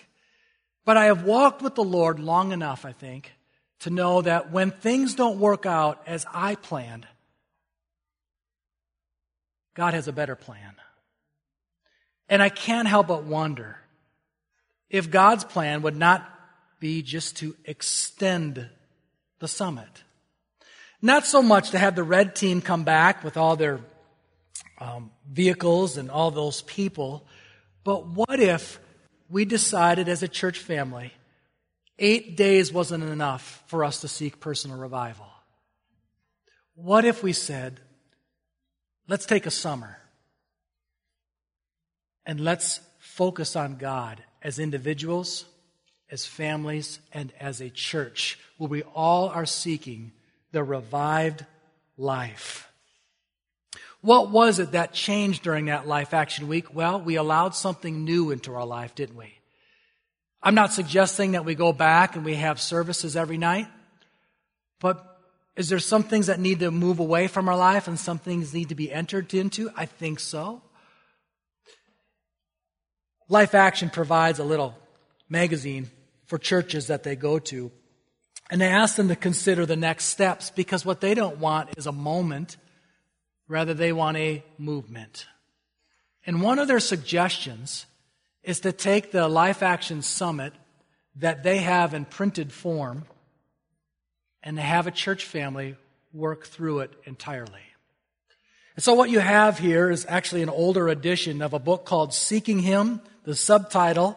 But 0.87 0.97
I 0.97 1.07
have 1.07 1.25
walked 1.25 1.61
with 1.61 1.75
the 1.75 1.85
Lord 1.85 2.21
long 2.21 2.53
enough, 2.53 2.87
I 2.87 2.93
think, 2.93 3.33
to 3.81 3.91
know 3.91 4.23
that 4.23 4.53
when 4.53 4.71
things 4.71 5.17
don't 5.17 5.39
work 5.39 5.67
out 5.67 6.01
as 6.07 6.25
I 6.33 6.55
planned, 6.55 7.07
God 9.75 9.95
has 9.95 10.09
a 10.09 10.13
better 10.13 10.37
plan. 10.37 10.77
And 12.29 12.41
I 12.41 12.49
can't 12.49 12.89
help 12.89 13.09
but 13.09 13.25
wonder 13.25 13.79
if 14.89 15.11
God's 15.11 15.43
plan 15.43 15.83
would 15.83 15.97
not 15.97 16.25
be 16.79 17.03
just 17.03 17.37
to 17.39 17.57
extend 17.65 18.69
the 19.41 19.49
summit. 19.49 20.05
Not 21.03 21.27
so 21.27 21.43
much 21.43 21.71
to 21.71 21.79
have 21.79 21.97
the 21.97 22.05
red 22.05 22.37
team 22.37 22.61
come 22.61 22.85
back 22.85 23.25
with 23.25 23.37
all 23.37 23.57
their 23.57 23.81
um, 24.79 25.11
vehicles 25.29 25.97
and 25.97 26.11
all 26.13 26.31
those 26.31 26.63
people, 26.63 27.27
but 27.83 28.07
what 28.07 28.39
if 28.39 28.79
we 29.29 29.45
decided 29.45 30.09
as 30.09 30.23
a 30.23 30.29
church 30.29 30.59
family 30.59 31.13
eight 31.99 32.37
days 32.37 32.73
wasn't 32.73 33.05
enough 33.05 33.63
for 33.67 33.85
us 33.85 34.01
to 34.03 34.09
seek 34.09 34.41
personal 34.41 34.77
revival? 34.77 35.27
What 36.75 37.05
if 37.05 37.23
we 37.23 37.33
said, 37.33 37.81
let's 39.09 39.27
take 39.27 39.47
a 39.47 39.51
summer 39.51 39.99
and 42.27 42.41
let's 42.41 42.81
focus 42.99 43.57
on 43.57 43.77
God 43.77 44.23
as 44.43 44.59
individuals, 44.59 45.47
as 46.11 46.27
families, 46.27 47.01
and 47.13 47.33
as 47.41 47.61
a 47.61 47.71
church, 47.71 48.39
where 48.59 48.69
we 48.69 48.83
all 48.83 49.29
are 49.29 49.47
seeking 49.47 50.13
the 50.53 50.63
revived 50.63 51.45
life. 51.97 52.69
What 54.07 54.31
was 54.31 54.61
it 54.61 54.71
that 54.71 54.93
changed 54.93 55.43
during 55.43 55.65
that 55.65 55.89
Life 55.89 56.15
Action 56.15 56.47
Week? 56.47 56.73
Well, 56.73 57.01
we 57.01 57.17
allowed 57.17 57.57
something 57.57 58.05
new 58.05 58.31
into 58.31 58.55
our 58.55 58.65
life, 58.65 58.95
didn't 58.95 59.17
we? 59.17 59.35
I'm 60.41 60.55
not 60.55 60.73
suggesting 60.73 61.33
that 61.33 61.45
we 61.45 61.57
go 61.57 61.73
back 61.73 62.15
and 62.15 62.25
we 62.25 62.37
have 62.37 62.61
services 62.61 63.17
every 63.17 63.37
night, 63.37 63.67
but 64.79 65.19
is 65.57 65.71
there 65.71 65.81
some 65.81 66.05
things 66.05 66.29
that 66.29 66.39
need 66.39 66.61
to 66.61 66.71
move 66.71 67.01
away 67.01 67.27
from 67.27 67.49
our 67.49 67.57
life 67.57 67.89
and 67.89 67.99
some 67.99 68.21
things 68.21 68.55
need 68.55 68.69
to 68.69 68.77
be 68.77 68.93
entered 68.93 69.35
into? 69.35 69.71
I 69.75 69.87
think 69.87 70.21
so. 70.21 70.63
Life 73.29 73.57
Action 73.57 73.91
provides 73.91 74.39
a 74.39 74.45
little 74.45 74.77
magazine 75.29 75.91
for 76.27 76.39
churches 76.39 76.87
that 76.87 77.03
they 77.03 77.17
go 77.17 77.41
to. 77.41 77.73
And 78.51 78.61
they 78.61 78.69
ask 78.69 78.95
them 78.95 79.09
to 79.09 79.17
consider 79.17 79.67
the 79.67 79.75
next 79.75 80.05
steps 80.05 80.51
because 80.51 80.85
what 80.87 81.01
they 81.01 81.15
don't 81.15 81.39
want 81.39 81.71
is 81.77 81.89
a 81.89 81.93
moment, 81.93 82.57
rather, 83.49 83.75
they 83.75 83.93
want 83.93 84.17
a 84.17 84.43
movement. 84.59 85.27
And 86.27 86.43
one 86.43 86.59
of 86.59 86.69
their 86.69 86.81
suggestions 86.81 87.87
is 88.43 88.61
to 88.61 88.73
take 88.73 89.13
the 89.13 89.29
Life 89.29 89.63
Action 89.63 90.03
Summit 90.03 90.53
that 91.17 91.43
they 91.43 91.59
have 91.59 91.95
in 91.95 92.05
printed 92.05 92.53
form 92.53 93.05
and 94.43 94.57
to 94.57 94.63
have 94.63 94.87
a 94.87 94.91
church 94.91 95.25
family 95.25 95.77
work 96.13 96.47
through 96.47 96.81
it 96.81 96.93
entirely. 97.05 97.61
And 98.77 98.85
so 98.85 98.95
what 98.95 99.11
you 99.11 99.21
have 99.21 99.59
here 99.59 99.91
is 99.91 100.05
actually 100.09 100.43
an 100.43 100.49
older 100.49 100.89
edition 100.89 101.43
of 101.43 101.55
a 101.55 101.59
book 101.59 101.85
called 101.85 102.13
Seeking 102.13 102.61
Him 102.61 103.01
the 103.25 103.35
subtitle 103.35 104.17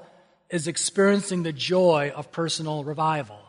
is 0.52 0.68
Experiencing 0.68 1.42
the 1.42 1.52
Joy 1.52 2.12
of 2.16 2.32
Personal 2.32 2.84
Revival. 2.84 3.40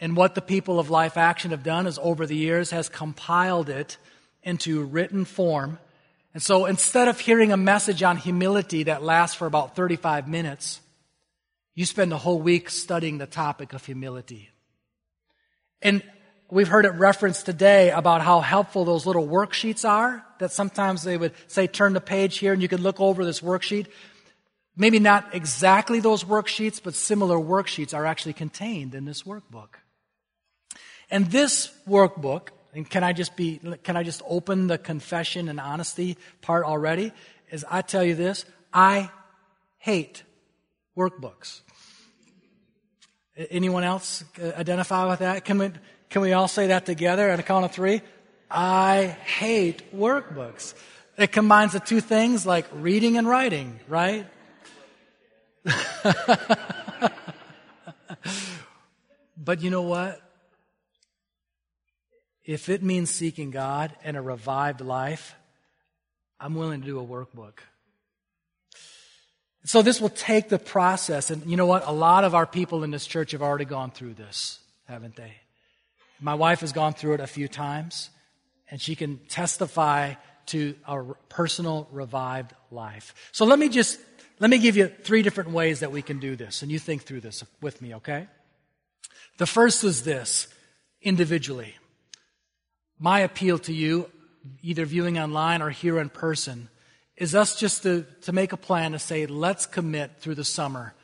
And 0.00 0.16
what 0.16 0.36
the 0.36 0.40
people 0.40 0.78
of 0.78 0.88
Life 0.88 1.16
Action 1.16 1.50
have 1.50 1.64
done 1.64 1.88
is 1.88 1.98
over 2.00 2.26
the 2.26 2.36
years 2.36 2.70
has 2.70 2.88
compiled 2.88 3.68
it 3.68 3.96
into 4.42 4.84
written 4.84 5.24
form. 5.24 5.78
And 6.34 6.42
so 6.42 6.66
instead 6.66 7.08
of 7.08 7.18
hearing 7.20 7.52
a 7.52 7.56
message 7.56 8.02
on 8.02 8.16
humility 8.16 8.84
that 8.84 9.02
lasts 9.02 9.36
for 9.36 9.46
about 9.46 9.74
35 9.74 10.28
minutes, 10.28 10.80
you 11.74 11.84
spend 11.84 12.12
a 12.12 12.18
whole 12.18 12.40
week 12.40 12.70
studying 12.70 13.18
the 13.18 13.26
topic 13.26 13.72
of 13.72 13.84
humility. 13.84 14.50
And 15.80 16.02
we've 16.50 16.68
heard 16.68 16.84
it 16.84 16.90
referenced 16.90 17.46
today 17.46 17.90
about 17.90 18.20
how 18.20 18.40
helpful 18.40 18.84
those 18.84 19.06
little 19.06 19.26
worksheets 19.26 19.88
are, 19.88 20.24
that 20.38 20.52
sometimes 20.52 21.02
they 21.02 21.16
would 21.16 21.32
say, 21.46 21.66
turn 21.66 21.92
the 21.92 22.00
page 22.00 22.38
here 22.38 22.52
and 22.52 22.62
you 22.62 22.68
could 22.68 22.80
look 22.80 23.00
over 23.00 23.24
this 23.24 23.40
worksheet. 23.40 23.86
Maybe 24.76 24.98
not 24.98 25.34
exactly 25.34 26.00
those 26.00 26.24
worksheets, 26.24 26.80
but 26.82 26.94
similar 26.94 27.36
worksheets 27.36 27.94
are 27.94 28.06
actually 28.06 28.32
contained 28.32 28.94
in 28.94 29.04
this 29.04 29.24
workbook. 29.24 29.70
And 31.10 31.26
this 31.30 31.72
workbook, 31.88 32.48
and 32.74 32.88
can 32.88 33.02
I 33.02 33.12
just 33.12 33.36
be, 33.36 33.60
can 33.82 33.96
I 33.96 34.02
just 34.02 34.22
open 34.26 34.66
the 34.66 34.78
confession 34.78 35.48
and 35.48 35.58
honesty 35.58 36.16
part 36.42 36.64
already? 36.64 37.12
Is 37.50 37.64
I 37.68 37.82
tell 37.82 38.04
you 38.04 38.14
this, 38.14 38.44
I 38.72 39.10
hate 39.78 40.22
workbooks. 40.96 41.60
Anyone 43.50 43.84
else 43.84 44.24
identify 44.40 45.08
with 45.08 45.20
that? 45.20 45.44
Can 45.44 45.58
we, 45.58 45.70
can 46.10 46.22
we 46.22 46.32
all 46.32 46.48
say 46.48 46.68
that 46.68 46.86
together 46.86 47.28
at 47.30 47.38
a 47.38 47.42
count 47.42 47.64
of 47.64 47.72
three? 47.72 48.02
I 48.50 49.16
hate 49.24 49.94
workbooks. 49.94 50.74
It 51.16 51.32
combines 51.32 51.72
the 51.72 51.80
two 51.80 52.00
things 52.00 52.46
like 52.46 52.66
reading 52.72 53.16
and 53.16 53.26
writing, 53.28 53.80
right? 53.88 54.26
but 59.36 59.60
you 59.60 59.70
know 59.70 59.82
what? 59.82 60.20
If 62.48 62.70
it 62.70 62.82
means 62.82 63.10
seeking 63.10 63.50
God 63.50 63.94
and 64.02 64.16
a 64.16 64.22
revived 64.22 64.80
life, 64.80 65.34
I'm 66.40 66.54
willing 66.54 66.80
to 66.80 66.86
do 66.86 66.98
a 66.98 67.04
workbook. 67.04 67.58
So 69.66 69.82
this 69.82 70.00
will 70.00 70.08
take 70.08 70.48
the 70.48 70.58
process. 70.58 71.30
And 71.30 71.44
you 71.44 71.58
know 71.58 71.66
what? 71.66 71.86
A 71.86 71.92
lot 71.92 72.24
of 72.24 72.34
our 72.34 72.46
people 72.46 72.84
in 72.84 72.90
this 72.90 73.06
church 73.06 73.32
have 73.32 73.42
already 73.42 73.66
gone 73.66 73.90
through 73.90 74.14
this, 74.14 74.60
haven't 74.86 75.14
they? 75.14 75.34
My 76.20 76.36
wife 76.36 76.60
has 76.60 76.72
gone 76.72 76.94
through 76.94 77.14
it 77.14 77.20
a 77.20 77.26
few 77.26 77.48
times, 77.48 78.08
and 78.70 78.80
she 78.80 78.96
can 78.96 79.18
testify 79.28 80.14
to 80.46 80.74
a 80.86 81.02
personal 81.28 81.86
revived 81.92 82.54
life. 82.70 83.14
So 83.32 83.44
let 83.44 83.58
me 83.58 83.68
just 83.68 84.00
let 84.40 84.48
me 84.48 84.56
give 84.56 84.74
you 84.74 84.88
three 84.88 85.20
different 85.20 85.50
ways 85.50 85.80
that 85.80 85.92
we 85.92 86.00
can 86.00 86.18
do 86.18 86.34
this, 86.34 86.62
and 86.62 86.72
you 86.72 86.78
think 86.78 87.02
through 87.02 87.20
this 87.20 87.44
with 87.60 87.82
me, 87.82 87.96
okay? 87.96 88.26
The 89.36 89.46
first 89.46 89.84
is 89.84 90.04
this 90.04 90.48
individually. 91.02 91.74
My 92.98 93.20
appeal 93.20 93.58
to 93.60 93.72
you, 93.72 94.10
either 94.62 94.84
viewing 94.84 95.18
online 95.18 95.62
or 95.62 95.70
here 95.70 95.98
in 95.98 96.08
person, 96.08 96.68
is 97.16 97.34
us 97.34 97.58
just 97.58 97.82
to, 97.82 98.04
to 98.22 98.32
make 98.32 98.52
a 98.52 98.56
plan 98.56 98.92
to 98.92 98.98
say, 98.98 99.26
let's 99.26 99.66
commit 99.66 100.12
through 100.18 100.36
the 100.36 100.44
summer 100.44 100.94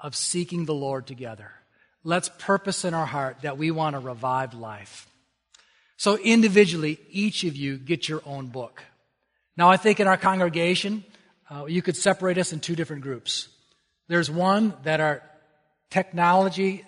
of 0.00 0.14
seeking 0.14 0.64
the 0.64 0.74
Lord 0.74 1.06
together. 1.06 1.52
Let's 2.04 2.30
purpose 2.38 2.84
in 2.84 2.94
our 2.94 3.06
heart 3.06 3.38
that 3.42 3.58
we 3.58 3.70
want 3.70 3.94
to 3.94 4.00
revive 4.00 4.54
life. 4.54 5.06
So 5.96 6.16
individually, 6.16 7.00
each 7.10 7.44
of 7.44 7.56
you 7.56 7.76
get 7.76 8.08
your 8.08 8.22
own 8.24 8.46
book. 8.46 8.84
Now, 9.56 9.68
I 9.68 9.76
think 9.76 9.98
in 9.98 10.06
our 10.06 10.16
congregation, 10.16 11.04
uh, 11.50 11.64
you 11.66 11.82
could 11.82 11.96
separate 11.96 12.38
us 12.38 12.52
in 12.52 12.60
two 12.60 12.76
different 12.76 13.02
groups. 13.02 13.48
There's 14.06 14.30
one 14.30 14.74
that 14.84 15.00
are 15.00 15.22
technology 15.90 16.84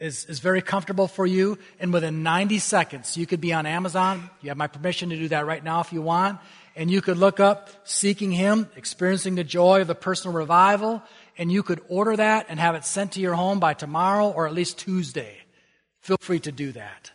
is, 0.00 0.24
is 0.26 0.38
very 0.40 0.62
comfortable 0.62 1.08
for 1.08 1.26
you, 1.26 1.58
and 1.80 1.92
within 1.92 2.22
90 2.22 2.58
seconds, 2.58 3.16
you 3.16 3.26
could 3.26 3.40
be 3.40 3.52
on 3.52 3.66
Amazon. 3.66 4.30
You 4.42 4.50
have 4.50 4.56
my 4.56 4.66
permission 4.66 5.10
to 5.10 5.16
do 5.16 5.28
that 5.28 5.46
right 5.46 5.62
now 5.62 5.80
if 5.80 5.92
you 5.92 6.02
want. 6.02 6.38
And 6.76 6.90
you 6.90 7.00
could 7.00 7.16
look 7.16 7.40
up 7.40 7.70
Seeking 7.84 8.30
Him, 8.30 8.68
Experiencing 8.76 9.34
the 9.34 9.44
Joy 9.44 9.80
of 9.80 9.88
the 9.88 9.94
Personal 9.96 10.36
Revival, 10.36 11.02
and 11.36 11.50
you 11.50 11.62
could 11.62 11.80
order 11.88 12.14
that 12.14 12.46
and 12.48 12.60
have 12.60 12.74
it 12.74 12.84
sent 12.84 13.12
to 13.12 13.20
your 13.20 13.34
home 13.34 13.58
by 13.58 13.74
tomorrow 13.74 14.30
or 14.30 14.46
at 14.46 14.54
least 14.54 14.78
Tuesday. 14.78 15.38
Feel 16.00 16.18
free 16.20 16.40
to 16.40 16.52
do 16.52 16.72
that. 16.72 17.10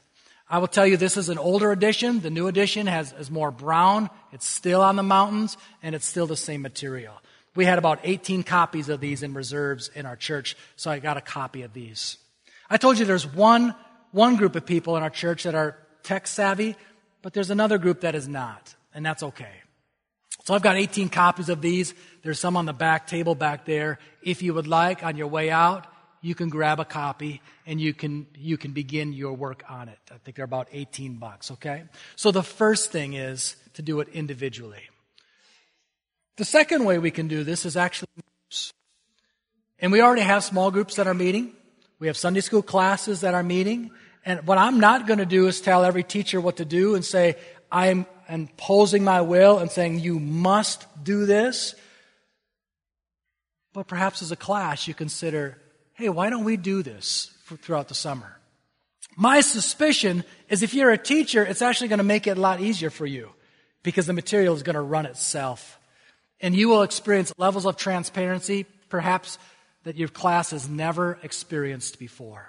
I 0.50 0.60
will 0.60 0.68
tell 0.68 0.86
you 0.86 0.98
this 0.98 1.18
is 1.18 1.30
an 1.30 1.38
older 1.38 1.72
edition. 1.72 2.20
The 2.20 2.30
new 2.30 2.48
edition 2.48 2.88
has, 2.88 3.14
is 3.14 3.32
more 3.32 3.52
brown. 3.52 4.10
It's 4.32 4.48
still 4.48 4.82
on 4.82 4.98
the 4.98 5.04
mountains 5.04 5.58
and 5.82 5.96
it's 5.96 6.06
still 6.06 6.28
the 6.28 6.36
same 6.36 6.62
material. 6.62 7.16
We 7.56 7.66
had 7.66 7.78
about 7.78 8.00
18 8.04 8.44
copies 8.44 8.90
of 8.90 9.00
these 9.00 9.24
in 9.24 9.34
reserves 9.34 9.90
in 9.94 10.06
our 10.06 10.16
church, 10.16 10.58
so 10.76 10.90
I 10.90 11.00
got 11.00 11.18
a 11.18 11.22
copy 11.22 11.62
of 11.62 11.74
these. 11.74 12.18
I 12.70 12.78
told 12.78 13.00
you 13.00 13.06
there's 13.06 13.28
one, 13.28 13.76
one 14.12 14.36
group 14.36 14.56
of 14.56 14.66
people 14.66 14.98
in 14.98 15.04
our 15.04 15.10
church 15.10 15.44
that 15.44 15.56
are 15.56 15.78
tech 16.04 16.28
savvy, 16.28 16.76
but 17.22 17.34
there's 17.34 17.50
another 17.50 17.78
group 17.78 18.02
that 18.02 18.16
is 18.16 18.28
not, 18.28 18.76
and 18.94 19.06
that's 19.06 19.24
okay. 19.24 19.62
So 20.44 20.54
I've 20.54 20.62
got 20.62 20.76
18 20.76 21.10
copies 21.10 21.50
of 21.50 21.62
these. 21.62 21.94
There's 22.22 22.40
some 22.40 22.58
on 22.58 22.66
the 22.66 22.74
back 22.74 23.08
table 23.08 23.34
back 23.34 23.66
there. 23.66 24.00
If 24.22 24.42
you 24.42 24.54
would 24.54 24.68
like, 24.68 25.04
on 25.04 25.16
your 25.16 25.28
way 25.28 25.50
out, 25.50 25.88
you 26.22 26.36
can 26.36 26.50
grab 26.50 26.80
a 26.80 26.86
copy 26.86 27.42
and 27.66 27.80
you 27.80 27.94
can, 27.94 28.28
you 28.36 28.58
can 28.58 28.72
begin 28.72 29.14
your 29.14 29.34
work 29.34 29.64
on 29.70 29.90
it. 29.90 30.00
I 30.12 30.18
think 30.18 30.36
they're 30.36 30.46
about 30.46 30.68
18 30.72 31.16
bucks, 31.16 31.52
okay? 31.52 31.84
So 32.16 32.32
the 32.32 32.44
first 32.44 32.92
thing 32.92 33.14
is 33.14 33.56
to 33.76 33.82
do 33.82 34.00
it 34.00 34.08
individually. 34.10 34.84
The 36.38 36.46
second 36.46 36.86
way 36.86 36.98
we 36.98 37.12
can 37.12 37.28
do 37.28 37.44
this 37.44 37.66
is 37.66 37.78
actually 37.78 38.10
groups. 38.16 38.74
And 39.80 39.92
we 39.92 40.02
already 40.02 40.22
have 40.22 40.44
small 40.44 40.72
groups 40.72 40.96
that 40.96 41.08
are 41.08 41.14
meeting. 41.14 41.54
We 42.04 42.08
have 42.08 42.18
Sunday 42.18 42.42
school 42.42 42.62
classes 42.62 43.22
that 43.22 43.34
are 43.34 43.44
meeting. 43.44 43.90
And 44.26 44.46
what 44.46 44.58
I'm 44.58 44.82
not 44.82 45.08
going 45.08 45.20
to 45.20 45.26
do 45.26 45.48
is 45.48 45.62
tell 45.62 45.86
every 45.86 46.04
teacher 46.04 46.42
what 46.42 46.58
to 46.58 46.66
do 46.66 46.96
and 46.96 47.06
say, 47.06 47.38
I'm 47.72 48.06
imposing 48.28 49.06
my 49.06 49.22
will 49.22 49.60
and 49.60 49.72
saying, 49.72 50.00
you 50.00 50.20
must 50.20 50.86
do 51.02 51.26
this. 51.26 51.76
But 53.72 53.88
perhaps 53.88 54.22
as 54.22 54.34
a 54.34 54.36
class, 54.36 54.86
you 54.86 54.94
consider, 54.94 55.62
hey, 55.94 56.10
why 56.10 56.30
don't 56.30 56.44
we 56.44 56.58
do 56.58 56.84
this 56.84 57.32
for, 57.46 57.56
throughout 57.56 57.88
the 57.88 57.96
summer? 57.96 58.38
My 59.16 59.40
suspicion 59.40 60.26
is 60.50 60.62
if 60.62 60.74
you're 60.74 60.92
a 60.92 60.98
teacher, 60.98 61.46
it's 61.46 61.62
actually 61.62 61.88
going 61.88 62.00
to 62.00 62.04
make 62.04 62.28
it 62.28 62.38
a 62.38 62.42
lot 62.42 62.60
easier 62.60 62.90
for 62.90 63.06
you 63.06 63.30
because 63.82 64.08
the 64.08 64.12
material 64.12 64.54
is 64.54 64.64
going 64.64 64.76
to 64.76 64.82
run 64.82 65.06
itself. 65.06 65.80
And 66.42 66.54
you 66.54 66.68
will 66.68 66.82
experience 66.82 67.32
levels 67.38 67.66
of 67.66 67.78
transparency, 67.78 68.66
perhaps 68.90 69.38
that 69.84 69.96
your 69.96 70.08
class 70.08 70.52
has 70.52 70.70
never 70.70 71.20
experienced 71.24 72.00
before. 72.00 72.48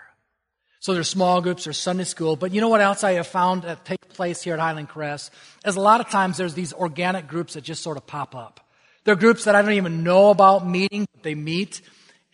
So 0.81 0.93
there's 0.93 1.09
small 1.09 1.41
groups, 1.41 1.65
there's 1.65 1.79
Sunday 1.79 2.05
school, 2.05 2.37
but 2.37 2.53
you 2.53 2.61
know 2.61 2.69
what 2.69 2.83
else 2.83 3.05
I 3.05 3.13
have 3.13 3.27
found 3.27 3.63
that 3.63 3.87
take 3.87 4.07
place 4.11 4.43
here 4.43 4.53
at 4.53 4.61
Highland 4.61 4.89
Crest? 4.91 5.33
Is 5.65 5.77
a 5.77 5.81
lot 5.81 6.01
of 6.01 6.11
times 6.11 6.37
there's 6.37 6.53
these 6.53 6.75
organic 6.75 7.27
groups 7.27 7.55
that 7.55 7.65
just 7.65 7.83
sort 7.83 7.97
of 7.97 8.07
pop 8.07 8.35
up. 8.35 8.61
They're 9.05 9.17
groups 9.17 9.45
that 9.45 9.55
I 9.55 9.63
don't 9.63 9.73
even 9.73 10.05
know 10.05 10.31
about 10.31 10.67
meeting, 10.67 11.07
but 11.13 11.23
they 11.23 11.35
meet. 11.35 11.81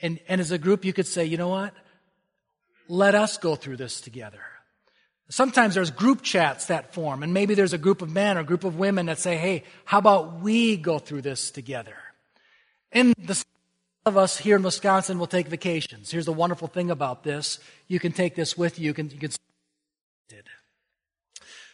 And, 0.03 0.19
and 0.29 0.41
as 0.41 0.51
a 0.51 0.59
group, 0.59 0.85
you 0.85 0.93
could 0.93 1.07
say, 1.07 1.25
you 1.25 1.37
know 1.37 1.49
what? 1.49 1.75
Let 2.89 3.15
us 3.15 3.39
go 3.39 3.55
through 3.55 3.77
this 3.77 4.01
together. 4.01 4.43
Sometimes 5.29 5.77
there's 5.77 5.93
group 5.93 6.23
chats 6.23 6.67
that 6.67 6.93
form, 6.93 7.23
and 7.23 7.33
maybe 7.33 7.55
there's 7.55 7.73
a 7.73 7.79
group 7.79 8.03
of 8.03 8.11
men 8.11 8.37
or 8.37 8.43
group 8.43 8.65
of 8.65 8.77
women 8.77 9.07
that 9.07 9.21
say, 9.21 9.37
hey, 9.37 9.63
how 9.85 9.99
about 9.99 10.41
we 10.41 10.77
go 10.77 10.99
through 10.99 11.23
this 11.23 11.53
together? 11.53 11.97
And 12.91 13.15
the 13.17 13.41
of 14.11 14.19
us 14.19 14.37
here 14.37 14.57
in 14.57 14.63
Wisconsin 14.63 15.19
will 15.19 15.27
take 15.27 15.49
vacations. 15.49 16.11
Here's 16.11 16.27
the 16.27 16.33
wonderful 16.33 16.69
thing 16.69 16.91
about 16.91 17.25
this. 17.25 17.59
You 17.89 17.99
can 17.99 18.13
take 18.13 18.35
this 18.35 18.59
with 18.59 18.79
you. 18.79 18.85
You 18.85 18.95
can, 18.95 19.09
you 19.09 19.19
can 19.19 19.31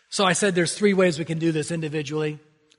so 0.08 0.24
I 0.24 0.32
said 0.32 0.54
there's 0.54 0.74
three 0.74 0.94
ways 0.94 1.18
we 1.18 1.24
can 1.24 1.38
do 1.38 1.52
this 1.52 1.70
individually. 1.70 2.38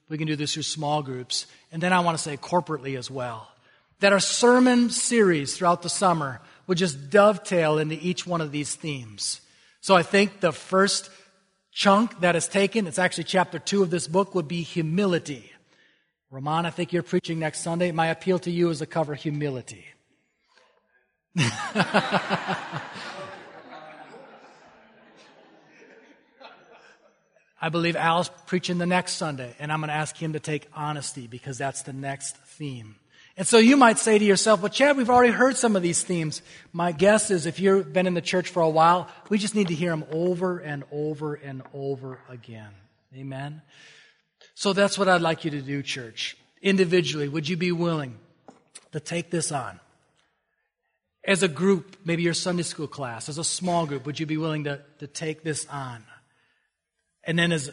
We 0.09 0.17
can 0.17 0.27
do 0.27 0.35
this 0.35 0.53
through 0.53 0.63
small 0.63 1.03
groups. 1.03 1.45
And 1.71 1.83
then 1.83 1.93
I 1.93 1.99
want 1.99 2.17
to 2.17 2.23
say 2.23 2.37
corporately 2.37 2.97
as 2.97 3.11
well. 3.11 3.47
That 3.99 4.13
our 4.13 4.19
sermon 4.19 4.89
series 4.89 5.55
throughout 5.55 5.81
the 5.81 5.89
summer 5.89 6.41
would 6.65 6.77
just 6.77 7.09
dovetail 7.09 7.77
into 7.77 7.95
each 7.95 8.25
one 8.25 8.41
of 8.41 8.51
these 8.51 8.75
themes. 8.75 9.41
So 9.81 9.95
I 9.95 10.03
think 10.03 10.39
the 10.39 10.51
first 10.51 11.09
chunk 11.71 12.19
that 12.21 12.35
is 12.35 12.47
taken, 12.47 12.87
it's 12.87 12.99
actually 12.99 13.25
chapter 13.25 13.59
two 13.59 13.83
of 13.83 13.89
this 13.89 14.07
book, 14.07 14.33
would 14.33 14.47
be 14.47 14.61
humility. 14.61 15.51
Ramon, 16.29 16.65
I 16.65 16.71
think 16.71 16.91
you're 16.91 17.03
preaching 17.03 17.39
next 17.39 17.61
Sunday. 17.61 17.91
My 17.91 18.07
appeal 18.07 18.37
to 18.39 18.51
you 18.51 18.69
is 18.69 18.79
to 18.79 18.85
cover 18.85 19.15
humility. 19.15 19.85
I 27.59 27.69
believe 27.71 27.95
Al's 27.95 28.29
preaching 28.45 28.77
the 28.77 28.85
next 28.85 29.13
Sunday, 29.13 29.55
and 29.57 29.71
I'm 29.71 29.79
going 29.79 29.87
to 29.87 29.93
ask 29.93 30.15
him 30.15 30.33
to 30.33 30.39
take 30.39 30.67
honesty 30.75 31.27
because 31.27 31.57
that's 31.57 31.83
the 31.83 31.93
next 31.93 32.37
theme. 32.37 32.97
And 33.37 33.47
so 33.47 33.57
you 33.57 33.77
might 33.77 33.97
say 33.97 34.17
to 34.17 34.25
yourself, 34.25 34.61
well, 34.61 34.69
Chad, 34.69 34.97
we've 34.97 35.09
already 35.09 35.31
heard 35.31 35.57
some 35.57 35.75
of 35.75 35.81
these 35.81 36.03
themes. 36.03 36.41
My 36.73 36.91
guess 36.91 37.31
is 37.31 37.45
if 37.45 37.59
you've 37.59 37.93
been 37.93 38.07
in 38.07 38.15
the 38.15 38.21
church 38.21 38.49
for 38.49 38.61
a 38.61 38.69
while, 38.69 39.07
we 39.29 39.37
just 39.37 39.55
need 39.55 39.69
to 39.69 39.75
hear 39.75 39.91
them 39.91 40.05
over 40.11 40.57
and 40.57 40.83
over 40.91 41.35
and 41.35 41.61
over 41.73 42.19
again. 42.29 42.71
Amen? 43.15 43.61
So 44.57 44.73
that's 44.73 44.97
what 44.97 45.07
I'd 45.07 45.21
like 45.21 45.45
you 45.45 45.51
to 45.51 45.61
do, 45.61 45.83
church. 45.83 46.35
Individually, 46.63 47.27
would 47.29 47.47
you 47.47 47.55
be 47.55 47.71
willing 47.71 48.17
to 48.91 48.99
take 48.99 49.29
this 49.29 49.51
on? 49.51 49.79
As 51.23 51.43
a 51.43 51.47
group, 51.47 51.95
maybe 52.03 52.23
your 52.23 52.33
Sunday 52.33 52.63
school 52.63 52.87
class, 52.87 53.29
as 53.29 53.37
a 53.37 53.43
small 53.43 53.85
group, 53.85 54.07
would 54.07 54.19
you 54.19 54.25
be 54.25 54.37
willing 54.37 54.63
to, 54.63 54.81
to 54.97 55.05
take 55.05 55.43
this 55.43 55.67
on? 55.67 56.03
And 57.23 57.37
then 57.37 57.51
as 57.51 57.69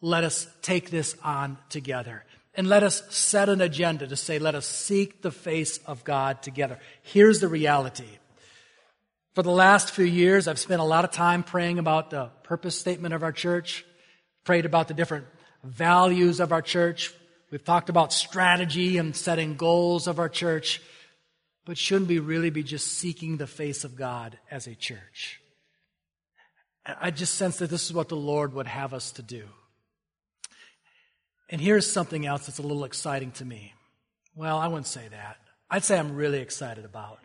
let 0.00 0.24
us 0.24 0.46
take 0.62 0.88
this 0.88 1.14
on 1.22 1.58
together. 1.68 2.24
And 2.54 2.66
let 2.66 2.82
us 2.82 3.02
set 3.14 3.50
an 3.50 3.60
agenda 3.60 4.06
to 4.06 4.16
say, 4.16 4.38
let 4.38 4.54
us 4.54 4.64
seek 4.64 5.20
the 5.20 5.30
face 5.30 5.76
of 5.84 6.04
God 6.04 6.42
together. 6.42 6.78
Here's 7.02 7.40
the 7.40 7.48
reality. 7.48 8.18
For 9.34 9.42
the 9.42 9.50
last 9.50 9.90
few 9.90 10.06
years, 10.06 10.48
I've 10.48 10.58
spent 10.58 10.80
a 10.80 10.84
lot 10.84 11.04
of 11.04 11.10
time 11.10 11.42
praying 11.42 11.78
about 11.78 12.08
the 12.08 12.30
purpose 12.44 12.80
statement 12.80 13.12
of 13.12 13.22
our 13.22 13.32
church, 13.32 13.84
prayed 14.48 14.64
about 14.64 14.88
the 14.88 14.94
different 14.94 15.26
values 15.62 16.40
of 16.40 16.52
our 16.52 16.62
church. 16.62 17.12
We've 17.50 17.62
talked 17.62 17.90
about 17.90 18.14
strategy 18.14 18.96
and 18.96 19.14
setting 19.14 19.56
goals 19.56 20.06
of 20.06 20.18
our 20.18 20.30
church. 20.30 20.80
But 21.66 21.76
shouldn't 21.76 22.08
we 22.08 22.18
really 22.18 22.48
be 22.48 22.62
just 22.62 22.86
seeking 22.86 23.36
the 23.36 23.46
face 23.46 23.84
of 23.84 23.94
God 23.94 24.38
as 24.50 24.66
a 24.66 24.74
church? 24.74 25.38
I 26.86 27.10
just 27.10 27.34
sense 27.34 27.58
that 27.58 27.68
this 27.68 27.84
is 27.84 27.92
what 27.92 28.08
the 28.08 28.16
Lord 28.16 28.54
would 28.54 28.66
have 28.66 28.94
us 28.94 29.12
to 29.12 29.22
do. 29.22 29.44
And 31.50 31.60
here's 31.60 31.86
something 31.86 32.24
else 32.24 32.46
that's 32.46 32.58
a 32.58 32.62
little 32.62 32.84
exciting 32.84 33.32
to 33.32 33.44
me. 33.44 33.74
Well, 34.34 34.56
I 34.56 34.68
wouldn't 34.68 34.86
say 34.86 35.08
that. 35.10 35.36
I'd 35.70 35.84
say 35.84 35.98
I'm 35.98 36.16
really 36.16 36.40
excited 36.40 36.86
about. 36.86 37.18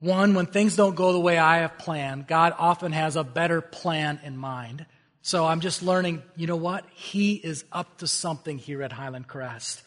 One, 0.00 0.34
when 0.34 0.46
things 0.46 0.74
don't 0.74 0.96
go 0.96 1.12
the 1.12 1.20
way 1.20 1.38
I 1.38 1.58
have 1.58 1.78
planned, 1.78 2.26
God 2.26 2.54
often 2.58 2.90
has 2.90 3.14
a 3.14 3.22
better 3.22 3.60
plan 3.60 4.18
in 4.24 4.36
mind. 4.36 4.86
So 5.22 5.46
I'm 5.46 5.60
just 5.60 5.82
learning, 5.82 6.22
you 6.36 6.46
know 6.46 6.56
what? 6.56 6.84
He 6.94 7.34
is 7.34 7.64
up 7.72 7.98
to 7.98 8.06
something 8.06 8.58
here 8.58 8.82
at 8.82 8.92
Highland 8.92 9.28
Crest. 9.28 9.82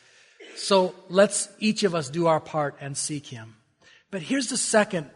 So 0.56 0.94
let's 1.10 1.50
each 1.60 1.84
of 1.84 1.96
us 1.96 2.10
do 2.10 2.28
our 2.28 2.40
part 2.40 2.76
and 2.80 2.96
seek 2.96 3.26
Him. 3.26 3.56
But 4.12 4.22
here's 4.22 4.48
the 4.48 4.58
second 4.58 5.10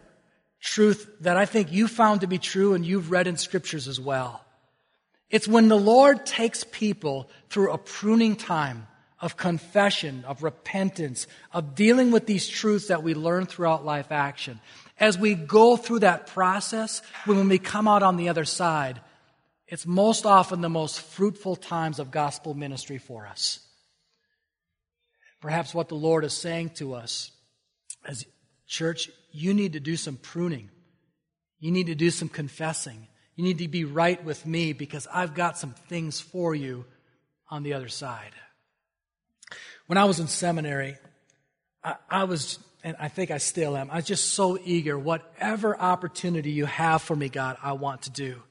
truth 0.60 1.08
that 1.21 1.38
I 1.38 1.45
think 1.45 1.71
you 1.71 1.88
found 1.88 2.21
to 2.21 2.27
be 2.27 2.39
true 2.39 2.73
and 2.73 2.86
you've 2.86 3.12
read 3.12 3.27
in 3.27 3.38
scriptures 3.38 3.88
as 3.88 3.99
well. 3.99 4.43
It's 5.30 5.47
when 5.47 5.67
the 5.67 5.77
Lord 5.77 6.25
takes 6.25 6.63
people 6.63 7.30
through 7.49 7.71
a 7.71 7.77
pruning 7.77 8.36
time 8.36 8.88
of 9.19 9.36
confession, 9.36 10.23
of 10.25 10.43
repentance, 10.43 11.27
of 11.51 11.75
dealing 11.75 12.12
with 12.12 12.25
these 12.25 12.47
truths 12.47 12.88
that 12.88 13.03
we 13.03 13.13
learn 13.13 13.45
throughout 13.45 13.86
life 13.86 14.12
action. 14.12 14.60
As 14.99 15.17
we 15.17 15.36
go 15.36 15.75
through 15.75 15.99
that 15.99 16.27
process, 16.27 17.01
when 17.25 17.49
we 17.49 17.60
come 17.60 17.88
out 17.88 18.03
on 18.03 18.17
the 18.17 18.30
other 18.30 18.45
side, 18.45 19.01
it's 19.67 19.86
most 19.86 20.25
often 20.25 20.62
the 20.62 20.69
most 20.69 21.01
fruitful 21.01 21.56
times 21.56 21.99
of 21.99 22.12
gospel 22.12 22.53
ministry 22.53 22.97
for 22.97 23.27
us. 23.27 23.60
Perhaps 25.41 25.73
what 25.73 25.89
the 25.89 25.95
Lord 25.95 26.23
is 26.23 26.34
saying 26.34 26.71
to 26.75 26.93
us 26.93 27.32
as 28.06 28.25
church, 28.65 29.10
you 29.32 29.53
need 29.53 29.73
to 29.73 29.80
do 29.80 29.95
some 29.95 30.15
pruning. 30.15 30.69
You 31.60 31.71
need 31.71 31.88
to 31.88 31.95
do 31.95 32.10
some 32.10 32.30
confessing. 32.30 33.08
You 33.36 33.43
need 33.43 33.60
to 33.60 33.67
be 33.67 33.84
right 33.84 34.23
with 34.23 34.45
me 34.45 34.73
because 34.73 35.08
I've 35.13 35.36
got 35.36 35.58
some 35.58 35.73
things 35.89 36.19
for 36.19 36.56
you 36.56 36.86
on 37.49 37.63
the 37.63 37.73
other 37.73 37.88
side. 37.88 38.32
When 39.88 39.97
I 39.97 40.06
was 40.06 40.19
in 40.19 40.27
seminary, 40.27 40.97
I, 41.84 41.95
I, 42.10 42.23
was, 42.23 42.60
and 42.84 42.95
I 42.99 43.10
think 43.10 43.32
I 43.32 43.38
still 43.38 43.77
am, 43.77 43.91
I 43.91 43.97
was 43.97 44.06
just 44.06 44.34
so 44.34 44.58
eager. 44.63 44.97
Whatever 44.97 45.80
opportunity 45.80 46.51
you 46.51 46.65
have 46.65 47.01
for 47.01 47.15
me, 47.15 47.30
God, 47.30 47.58
I 47.62 47.73
want 47.73 48.03
to 48.03 48.10
do. 48.10 48.41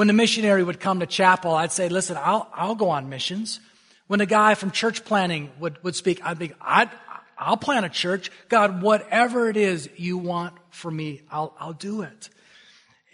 When 0.00 0.06
the 0.06 0.14
missionary 0.14 0.62
would 0.62 0.80
come 0.80 1.00
to 1.00 1.06
chapel, 1.06 1.54
I'd 1.54 1.72
say, 1.72 1.90
listen, 1.90 2.16
I'll, 2.18 2.48
I'll 2.54 2.74
go 2.74 2.88
on 2.88 3.10
missions. 3.10 3.60
When 4.06 4.22
a 4.22 4.24
guy 4.24 4.54
from 4.54 4.70
church 4.70 5.04
planting 5.04 5.50
would, 5.58 5.76
would 5.84 5.94
speak, 5.94 6.24
I'd 6.24 6.38
be, 6.38 6.54
I'd, 6.58 6.88
I'll 7.36 7.58
plant 7.58 7.84
a 7.84 7.90
church. 7.90 8.30
God, 8.48 8.80
whatever 8.80 9.50
it 9.50 9.58
is 9.58 9.90
you 9.98 10.16
want 10.16 10.54
for 10.70 10.90
me, 10.90 11.20
I'll, 11.30 11.54
I'll 11.60 11.74
do 11.74 12.00
it. 12.00 12.30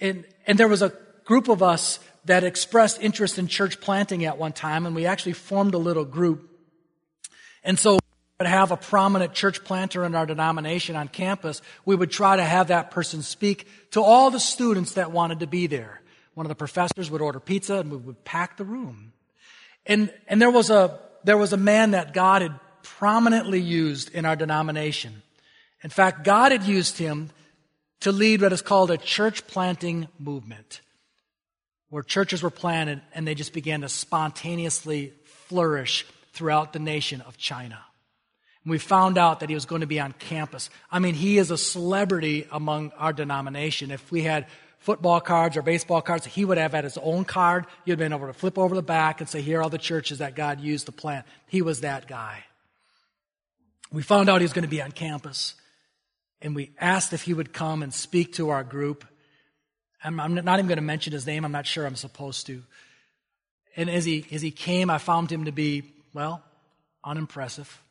And, 0.01 0.25
and 0.47 0.57
there 0.61 0.69
was 0.69 0.81
a 0.81 0.93
group 1.25 1.49
of 1.49 1.61
us 1.61 1.99
that 2.27 2.45
expressed 2.45 3.03
interest 3.03 3.37
in 3.37 3.49
church 3.49 3.81
planting 3.81 4.25
at 4.25 4.39
one 4.39 4.53
time, 4.53 4.87
and 4.87 4.95
we 4.95 5.07
actually 5.07 5.33
formed 5.33 5.75
a 5.75 5.79
little 5.79 6.05
group. 6.05 6.49
And 7.65 7.81
so 7.81 7.99
would 8.39 8.47
have 8.47 8.71
a 8.71 8.77
prominent 8.77 9.35
church 9.35 9.65
planter 9.65 10.05
in 10.05 10.15
our 10.15 10.25
denomination 10.25 10.95
on 10.95 11.09
campus, 11.09 11.63
we 11.85 11.97
would 11.97 12.13
try 12.13 12.37
to 12.37 12.45
have 12.45 12.69
that 12.69 12.93
person 12.93 13.23
speak 13.23 13.67
to 13.91 14.01
all 14.01 14.31
the 14.31 14.39
students 14.39 14.93
that 14.93 15.11
wanted 15.11 15.41
to 15.41 15.49
be 15.49 15.67
there. 15.67 16.01
One 16.37 16.45
of 16.45 16.49
the 16.49 16.55
professors 16.55 17.11
would 17.11 17.23
order 17.23 17.41
pizza 17.41 17.77
and 17.77 17.91
we 17.91 17.97
would 17.97 18.23
pack 18.23 18.59
the 18.59 18.65
room. 18.65 19.15
And, 19.87 20.13
and 20.29 20.41
there 20.41 20.51
was 20.51 20.69
a, 20.69 21.01
there 21.25 21.39
was 21.39 21.55
a 21.55 21.57
man 21.57 21.93
that 21.93 22.13
God 22.13 22.43
had 22.43 22.61
prominently 22.83 23.59
used 23.59 24.15
in 24.15 24.27
our 24.27 24.37
denomination. 24.37 25.23
In 25.83 25.89
fact, 25.89 26.25
God 26.25 26.53
had 26.53 26.65
used 26.65 26.99
him 26.99 27.31
to 28.01 28.13
lead 28.13 28.43
what 28.43 28.53
is 28.53 28.61
called 28.61 28.91
a 28.91 28.99
church 28.99 29.47
planting 29.47 30.09
movement, 30.19 30.83
where 31.89 32.03
churches 32.03 32.43
were 32.43 32.51
planted 32.51 33.01
and 33.15 33.27
they 33.27 33.35
just 33.35 33.55
began 33.55 33.81
to 33.81 33.89
spontaneously 33.89 35.15
flourish 35.25 36.05
throughout 36.35 36.75
the 36.75 36.79
nation 36.79 37.23
of 37.23 37.39
China. 37.39 37.79
And 38.63 38.71
we 38.71 38.77
found 38.77 39.17
out 39.17 39.41
that 39.41 39.49
he 39.49 39.55
was 39.55 39.65
going 39.65 39.81
to 39.81 39.87
be 39.87 40.01
on 40.01 40.13
campus. 40.13 40.69
I 40.93 40.99
mean, 40.99 41.15
he 41.15 41.39
is 41.39 41.51
a 41.51 41.57
celebrity 41.57 42.47
among 42.53 42.93
our 42.99 43.15
denomination. 43.15 43.91
If 43.91 44.13
we 44.13 44.25
had 44.25 44.47
football 44.87 45.21
cards 45.21 45.57
or 45.57 45.63
baseball 45.63 46.01
cards. 46.01 46.25
He 46.25 46.45
would 46.45 46.59
have 46.59 46.71
had 46.71 46.85
his 46.85 46.97
own 46.99 47.25
card. 47.25 47.67
You'd 47.85 47.99
been 47.99 48.13
able 48.13 48.29
to 48.29 48.33
flip 48.33 48.57
over 48.57 48.73
the 48.73 48.83
back 48.83 49.21
and 49.21 49.29
say, 49.29 49.43
here 49.43 49.59
are 49.59 49.63
all 49.65 49.69
the 49.69 49.79
churches 49.79 50.19
that 50.19 50.37
God 50.37 50.61
used 50.61 50.87
to 50.87 50.93
plant. 50.93 51.27
He 51.49 51.61
was 51.61 51.81
that 51.81 52.07
guy. 52.07 52.45
We 53.93 54.03
found 54.03 54.29
out 54.29 54.41
he 54.41 54.45
was 54.45 54.53
going 54.53 54.63
to 54.63 54.69
be 54.69 54.81
on 54.81 54.93
campus 54.93 55.57
and 56.41 56.55
we 56.55 56.71
asked 56.79 57.13
if 57.13 57.23
he 57.23 57.35
would 57.35 57.53
come 57.53 57.83
and 57.83 57.93
speak 57.93 58.35
to 58.35 58.51
our 58.51 58.63
group. 58.63 59.05
I'm, 60.05 60.21
I'm 60.21 60.35
not 60.35 60.61
even 60.61 60.69
going 60.69 60.77
to 60.77 60.83
mention 60.83 61.13
his 61.13 61.27
name. 61.27 61.45
I'm 61.45 61.51
not 61.51 61.67
sure 61.67 61.85
I'm 61.85 61.97
supposed 61.97 62.47
to. 62.47 62.63
And 63.77 63.91
as 63.91 64.05
he, 64.05 64.25
as 64.31 64.41
he 64.41 64.53
came, 64.53 64.89
I 64.89 64.99
found 64.99 65.33
him 65.33 65.47
to 65.47 65.53
be, 65.53 65.83
well, 66.15 66.45
unimpressive, 67.03 67.83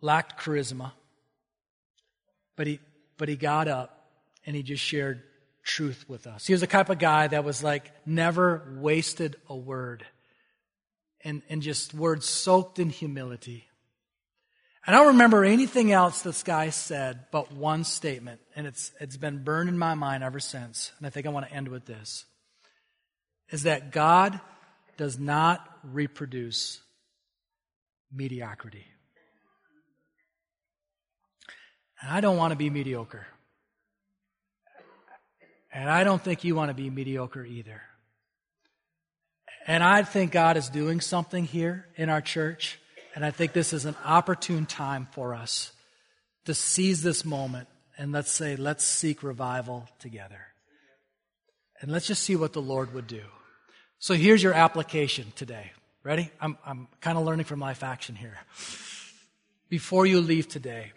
lacked 0.00 0.40
charisma. 0.40 0.92
But 2.54 2.68
he, 2.68 2.78
but 3.18 3.28
he 3.28 3.34
got 3.34 3.66
up 3.66 3.93
and 4.46 4.54
he 4.54 4.62
just 4.62 4.82
shared 4.82 5.22
truth 5.62 6.04
with 6.08 6.26
us. 6.26 6.46
He 6.46 6.52
was 6.52 6.60
the 6.60 6.66
type 6.66 6.90
of 6.90 6.98
guy 6.98 7.26
that 7.26 7.44
was 7.44 7.62
like 7.62 7.90
never 8.06 8.76
wasted 8.80 9.36
a 9.48 9.56
word 9.56 10.04
and, 11.22 11.42
and 11.48 11.62
just 11.62 11.94
words 11.94 12.28
soaked 12.28 12.78
in 12.78 12.90
humility. 12.90 13.64
And 14.86 14.94
I 14.94 14.98
don't 14.98 15.14
remember 15.14 15.44
anything 15.44 15.92
else 15.92 16.20
this 16.20 16.42
guy 16.42 16.68
said 16.70 17.26
but 17.32 17.50
one 17.52 17.84
statement, 17.84 18.40
and 18.54 18.66
it's, 18.66 18.92
it's 19.00 19.16
been 19.16 19.42
burned 19.42 19.70
in 19.70 19.78
my 19.78 19.94
mind 19.94 20.22
ever 20.22 20.40
since. 20.40 20.92
And 20.98 21.06
I 21.06 21.10
think 21.10 21.26
I 21.26 21.30
want 21.30 21.48
to 21.48 21.54
end 21.54 21.68
with 21.68 21.86
this 21.86 22.26
is 23.50 23.64
that 23.64 23.92
God 23.92 24.40
does 24.96 25.18
not 25.18 25.66
reproduce 25.82 26.80
mediocrity. 28.12 28.86
And 32.00 32.10
I 32.10 32.20
don't 32.20 32.36
want 32.36 32.52
to 32.52 32.56
be 32.56 32.70
mediocre. 32.70 33.26
And 35.74 35.90
I 35.90 36.04
don't 36.04 36.22
think 36.22 36.44
you 36.44 36.54
want 36.54 36.70
to 36.70 36.74
be 36.74 36.88
mediocre 36.88 37.44
either. 37.44 37.82
And 39.66 39.82
I 39.82 40.04
think 40.04 40.30
God 40.30 40.56
is 40.56 40.68
doing 40.68 41.00
something 41.00 41.44
here 41.44 41.86
in 41.96 42.08
our 42.08 42.20
church. 42.20 42.78
And 43.14 43.24
I 43.24 43.32
think 43.32 43.52
this 43.52 43.72
is 43.72 43.84
an 43.84 43.96
opportune 44.04 44.66
time 44.66 45.08
for 45.12 45.34
us 45.34 45.72
to 46.44 46.54
seize 46.54 47.02
this 47.02 47.24
moment 47.24 47.68
and 47.96 48.12
let's 48.12 48.30
say, 48.30 48.56
let's 48.56 48.84
seek 48.84 49.22
revival 49.22 49.88
together. 49.98 50.40
And 51.80 51.90
let's 51.90 52.06
just 52.06 52.22
see 52.22 52.36
what 52.36 52.52
the 52.52 52.62
Lord 52.62 52.92
would 52.94 53.06
do. 53.06 53.22
So 53.98 54.14
here's 54.14 54.42
your 54.42 54.52
application 54.52 55.32
today. 55.36 55.72
Ready? 56.02 56.30
I'm, 56.40 56.58
I'm 56.66 56.88
kind 57.00 57.16
of 57.16 57.24
learning 57.24 57.46
from 57.46 57.60
life 57.60 57.82
action 57.82 58.14
here. 58.14 58.36
Before 59.68 60.06
you 60.06 60.20
leave 60.20 60.48
today, 60.48 60.92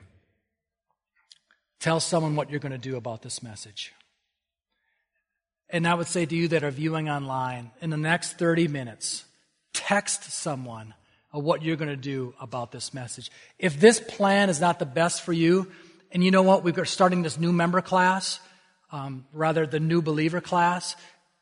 tell 1.80 1.99
someone 1.99 2.36
what 2.36 2.49
you're 2.49 2.59
going 2.59 2.73
to 2.73 2.78
do 2.78 2.97
about 2.97 3.21
this 3.21 3.41
message. 3.41 3.93
And 5.70 5.88
I 5.88 5.93
would 5.93 6.07
say 6.07 6.26
to 6.26 6.36
you 6.36 6.47
that 6.49 6.63
are 6.63 6.72
viewing 6.72 7.09
online, 7.09 7.72
in 7.82 7.89
the 7.89 7.97
next 7.97 8.38
30 8.38 8.68
minutes, 8.68 9.26
text 9.74 10.32
someone 10.32 10.93
what 11.32 11.61
you're 11.61 11.76
going 11.76 11.89
to 11.89 11.95
do 11.95 12.34
about 12.39 12.72
this 12.72 12.93
message. 12.93 13.32
If 13.59 13.80
this 13.80 13.99
plan 13.99 14.49
is 14.49 14.59
not 14.59 14.80
the 14.80 14.86
best 14.86 15.22
for 15.22 15.34
you, 15.34 15.68
and 16.11 16.24
you 16.24 16.32
know 16.32 16.43
what, 16.43 16.63
we're 16.63 16.86
starting 16.86 17.22
this 17.22 17.38
new 17.38 17.51
member 17.51 17.82
class, 17.82 18.39
um, 18.91 19.26
rather 19.34 19.65
the 19.65 19.80
new 19.80 20.01
believer 20.01 20.41
class, 20.41 20.95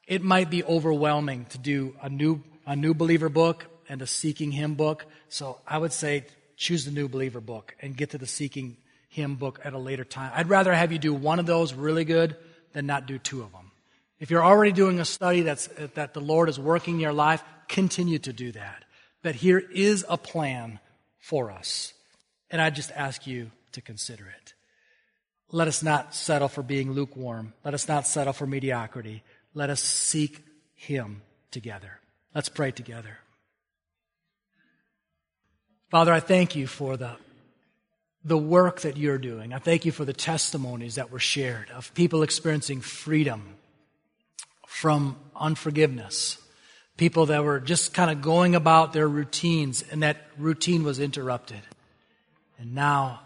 it 0.07 0.23
might 0.23 0.49
be 0.49 0.63
overwhelming 0.63 1.45
to 1.49 1.57
do 1.57 1.95
a 2.01 2.09
new, 2.09 2.43
a 2.65 2.75
new 2.75 2.93
believer 2.93 3.29
book 3.29 3.65
and 3.87 4.01
a 4.01 4.07
seeking 4.07 4.51
him 4.51 4.75
book. 4.75 5.05
So 5.29 5.59
I 5.67 5.77
would 5.77 5.93
say 5.93 6.25
choose 6.57 6.85
the 6.85 6.91
new 6.91 7.07
believer 7.07 7.41
book 7.41 7.75
and 7.81 7.95
get 7.95 8.11
to 8.11 8.17
the 8.17 8.27
seeking 8.27 8.77
him 9.09 9.35
book 9.35 9.59
at 9.63 9.73
a 9.73 9.79
later 9.79 10.03
time. 10.03 10.31
I'd 10.35 10.49
rather 10.49 10.73
have 10.73 10.91
you 10.91 10.99
do 10.99 11.13
one 11.13 11.39
of 11.39 11.45
those 11.45 11.73
really 11.73 12.05
good 12.05 12.35
than 12.73 12.85
not 12.85 13.05
do 13.05 13.17
two 13.17 13.41
of 13.41 13.51
them. 13.51 13.64
If 14.25 14.31
you're 14.31 14.43
already 14.43 14.71
doing 14.71 14.99
a 14.99 15.05
study 15.05 15.41
that's, 15.41 15.67
that 15.93 16.15
the 16.15 16.19
Lord 16.19 16.49
is 16.49 16.59
working 16.59 16.95
in 16.95 16.99
your 16.99 17.13
life, 17.13 17.43
continue 17.67 18.17
to 18.17 18.33
do 18.33 18.51
that 18.53 18.83
that 19.21 19.35
here 19.35 19.59
is 19.59 20.03
a 20.09 20.17
plan 20.17 20.79
for 21.19 21.51
us. 21.51 21.93
And 22.49 22.59
I 22.59 22.71
just 22.71 22.91
ask 22.95 23.27
you 23.27 23.51
to 23.73 23.81
consider 23.81 24.25
it. 24.25 24.55
Let 25.51 25.67
us 25.67 25.83
not 25.83 26.15
settle 26.15 26.47
for 26.47 26.63
being 26.63 26.93
lukewarm. 26.93 27.53
Let 27.63 27.75
us 27.75 27.87
not 27.87 28.07
settle 28.07 28.33
for 28.33 28.47
mediocrity. 28.47 29.21
Let 29.53 29.69
us 29.69 29.79
seek 29.79 30.43
Him 30.73 31.21
together. 31.51 31.99
Let's 32.33 32.49
pray 32.49 32.71
together. 32.71 33.19
Father, 35.91 36.11
I 36.11 36.19
thank 36.19 36.55
you 36.55 36.65
for 36.65 36.97
the, 36.97 37.11
the 38.23 38.39
work 38.39 38.81
that 38.81 38.97
you're 38.97 39.19
doing. 39.19 39.53
I 39.53 39.59
thank 39.59 39.85
you 39.85 39.91
for 39.91 40.03
the 40.03 40.13
testimonies 40.13 40.95
that 40.95 41.11
were 41.11 41.19
shared 41.19 41.69
of 41.69 41.93
people 41.93 42.23
experiencing 42.23 42.81
freedom 42.81 43.57
from 44.75 45.15
unforgiveness, 45.37 46.37
people 46.97 47.27
that 47.27 47.45
were 47.45 47.61
just 47.61 47.93
kind 47.93 48.11
of 48.11 48.21
going 48.21 48.55
about 48.55 48.91
their 48.91 49.07
routines, 49.07 49.85
and 49.89 50.03
that 50.03 50.17
routine 50.37 50.83
was 50.83 50.99
interrupted. 50.99 51.61
And 52.59 52.75
now 52.75 53.21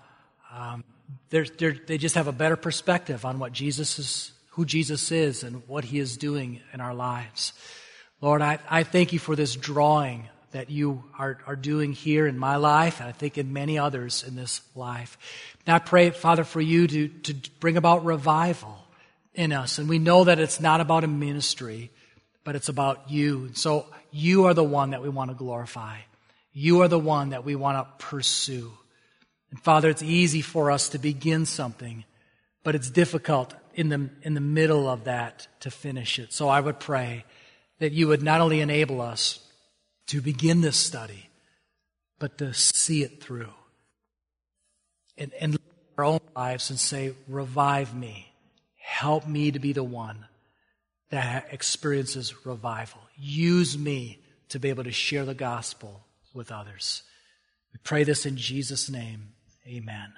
um, 0.53 0.83
they're, 1.31 1.47
they're, 1.57 1.75
they 1.87 1.97
just 1.97 2.13
have 2.13 2.27
a 2.27 2.31
better 2.31 2.55
perspective 2.55 3.25
on 3.25 3.39
what 3.39 3.51
Jesus 3.51 3.97
is, 3.97 4.31
who 4.51 4.63
Jesus 4.63 5.11
is, 5.11 5.41
and 5.41 5.67
what 5.67 5.83
He 5.83 5.97
is 5.97 6.17
doing 6.17 6.61
in 6.71 6.81
our 6.81 6.93
lives. 6.93 7.53
Lord, 8.21 8.43
I, 8.43 8.59
I 8.69 8.83
thank 8.83 9.11
you 9.11 9.17
for 9.17 9.35
this 9.35 9.55
drawing 9.55 10.29
that 10.51 10.69
you 10.69 11.03
are, 11.17 11.39
are 11.47 11.55
doing 11.55 11.93
here 11.93 12.27
in 12.27 12.37
my 12.37 12.57
life, 12.57 12.99
and 12.99 13.09
I 13.09 13.11
think 13.11 13.39
in 13.39 13.53
many 13.53 13.79
others 13.79 14.23
in 14.23 14.35
this 14.35 14.61
life. 14.75 15.17
And 15.65 15.73
I 15.73 15.79
pray, 15.79 16.11
Father, 16.11 16.43
for 16.43 16.61
you 16.61 16.85
to, 16.85 17.07
to 17.07 17.33
bring 17.59 17.75
about 17.75 18.05
revival 18.05 18.77
in 19.39 19.53
us. 19.53 19.77
And 19.77 19.87
we 19.87 19.99
know 19.99 20.25
that 20.25 20.37
it's 20.37 20.59
not 20.59 20.81
about 20.81 21.05
a 21.05 21.07
ministry, 21.07 21.91
but 22.43 22.57
it's 22.57 22.67
about 22.67 23.09
you. 23.09 23.51
So 23.53 23.85
you 24.11 24.47
are 24.47 24.53
the 24.53 24.65
one 24.65 24.89
that 24.89 25.01
we 25.01 25.07
want 25.07 25.31
to 25.31 25.35
glorify. 25.35 25.99
You 26.51 26.81
are 26.81 26.89
the 26.89 26.99
one 26.99 27.29
that 27.29 27.45
we 27.45 27.55
want 27.55 27.77
to 27.77 28.05
pursue. 28.05 28.73
And 29.49 29.59
Father, 29.61 29.89
it's 29.89 30.03
easy 30.03 30.41
for 30.41 30.71
us 30.71 30.89
to 30.89 30.99
begin 30.99 31.45
something, 31.45 32.03
but 32.63 32.75
it's 32.75 32.89
difficult 32.89 33.53
in 33.73 33.87
the, 33.87 34.09
in 34.23 34.33
the 34.33 34.41
middle 34.41 34.89
of 34.89 35.05
that 35.05 35.47
to 35.61 35.71
finish 35.71 36.19
it. 36.19 36.33
So 36.33 36.49
I 36.49 36.59
would 36.59 36.77
pray 36.77 37.23
that 37.79 37.93
you 37.93 38.09
would 38.09 38.21
not 38.21 38.41
only 38.41 38.59
enable 38.59 38.99
us 38.99 39.39
to 40.07 40.19
begin 40.19 40.59
this 40.59 40.75
study, 40.75 41.29
but 42.19 42.37
to 42.39 42.53
see 42.53 43.03
it 43.03 43.23
through. 43.23 43.53
And, 45.17 45.31
and 45.39 45.57
our 45.97 46.03
own 46.03 46.19
lives 46.35 46.69
and 46.71 46.77
say, 46.77 47.13
revive 47.29 47.95
me. 47.95 48.28
Help 48.89 49.27
me 49.27 49.51
to 49.51 49.59
be 49.59 49.71
the 49.71 49.83
one 49.83 50.25
that 51.09 51.53
experiences 51.53 52.45
revival. 52.45 52.99
Use 53.15 53.77
me 53.77 54.19
to 54.49 54.59
be 54.59 54.69
able 54.69 54.83
to 54.83 54.91
share 54.91 55.25
the 55.25 55.35
gospel 55.35 56.07
with 56.33 56.51
others. 56.51 57.03
We 57.71 57.79
pray 57.83 58.03
this 58.03 58.25
in 58.25 58.35
Jesus' 58.35 58.89
name. 58.89 59.29
Amen. 59.65 60.11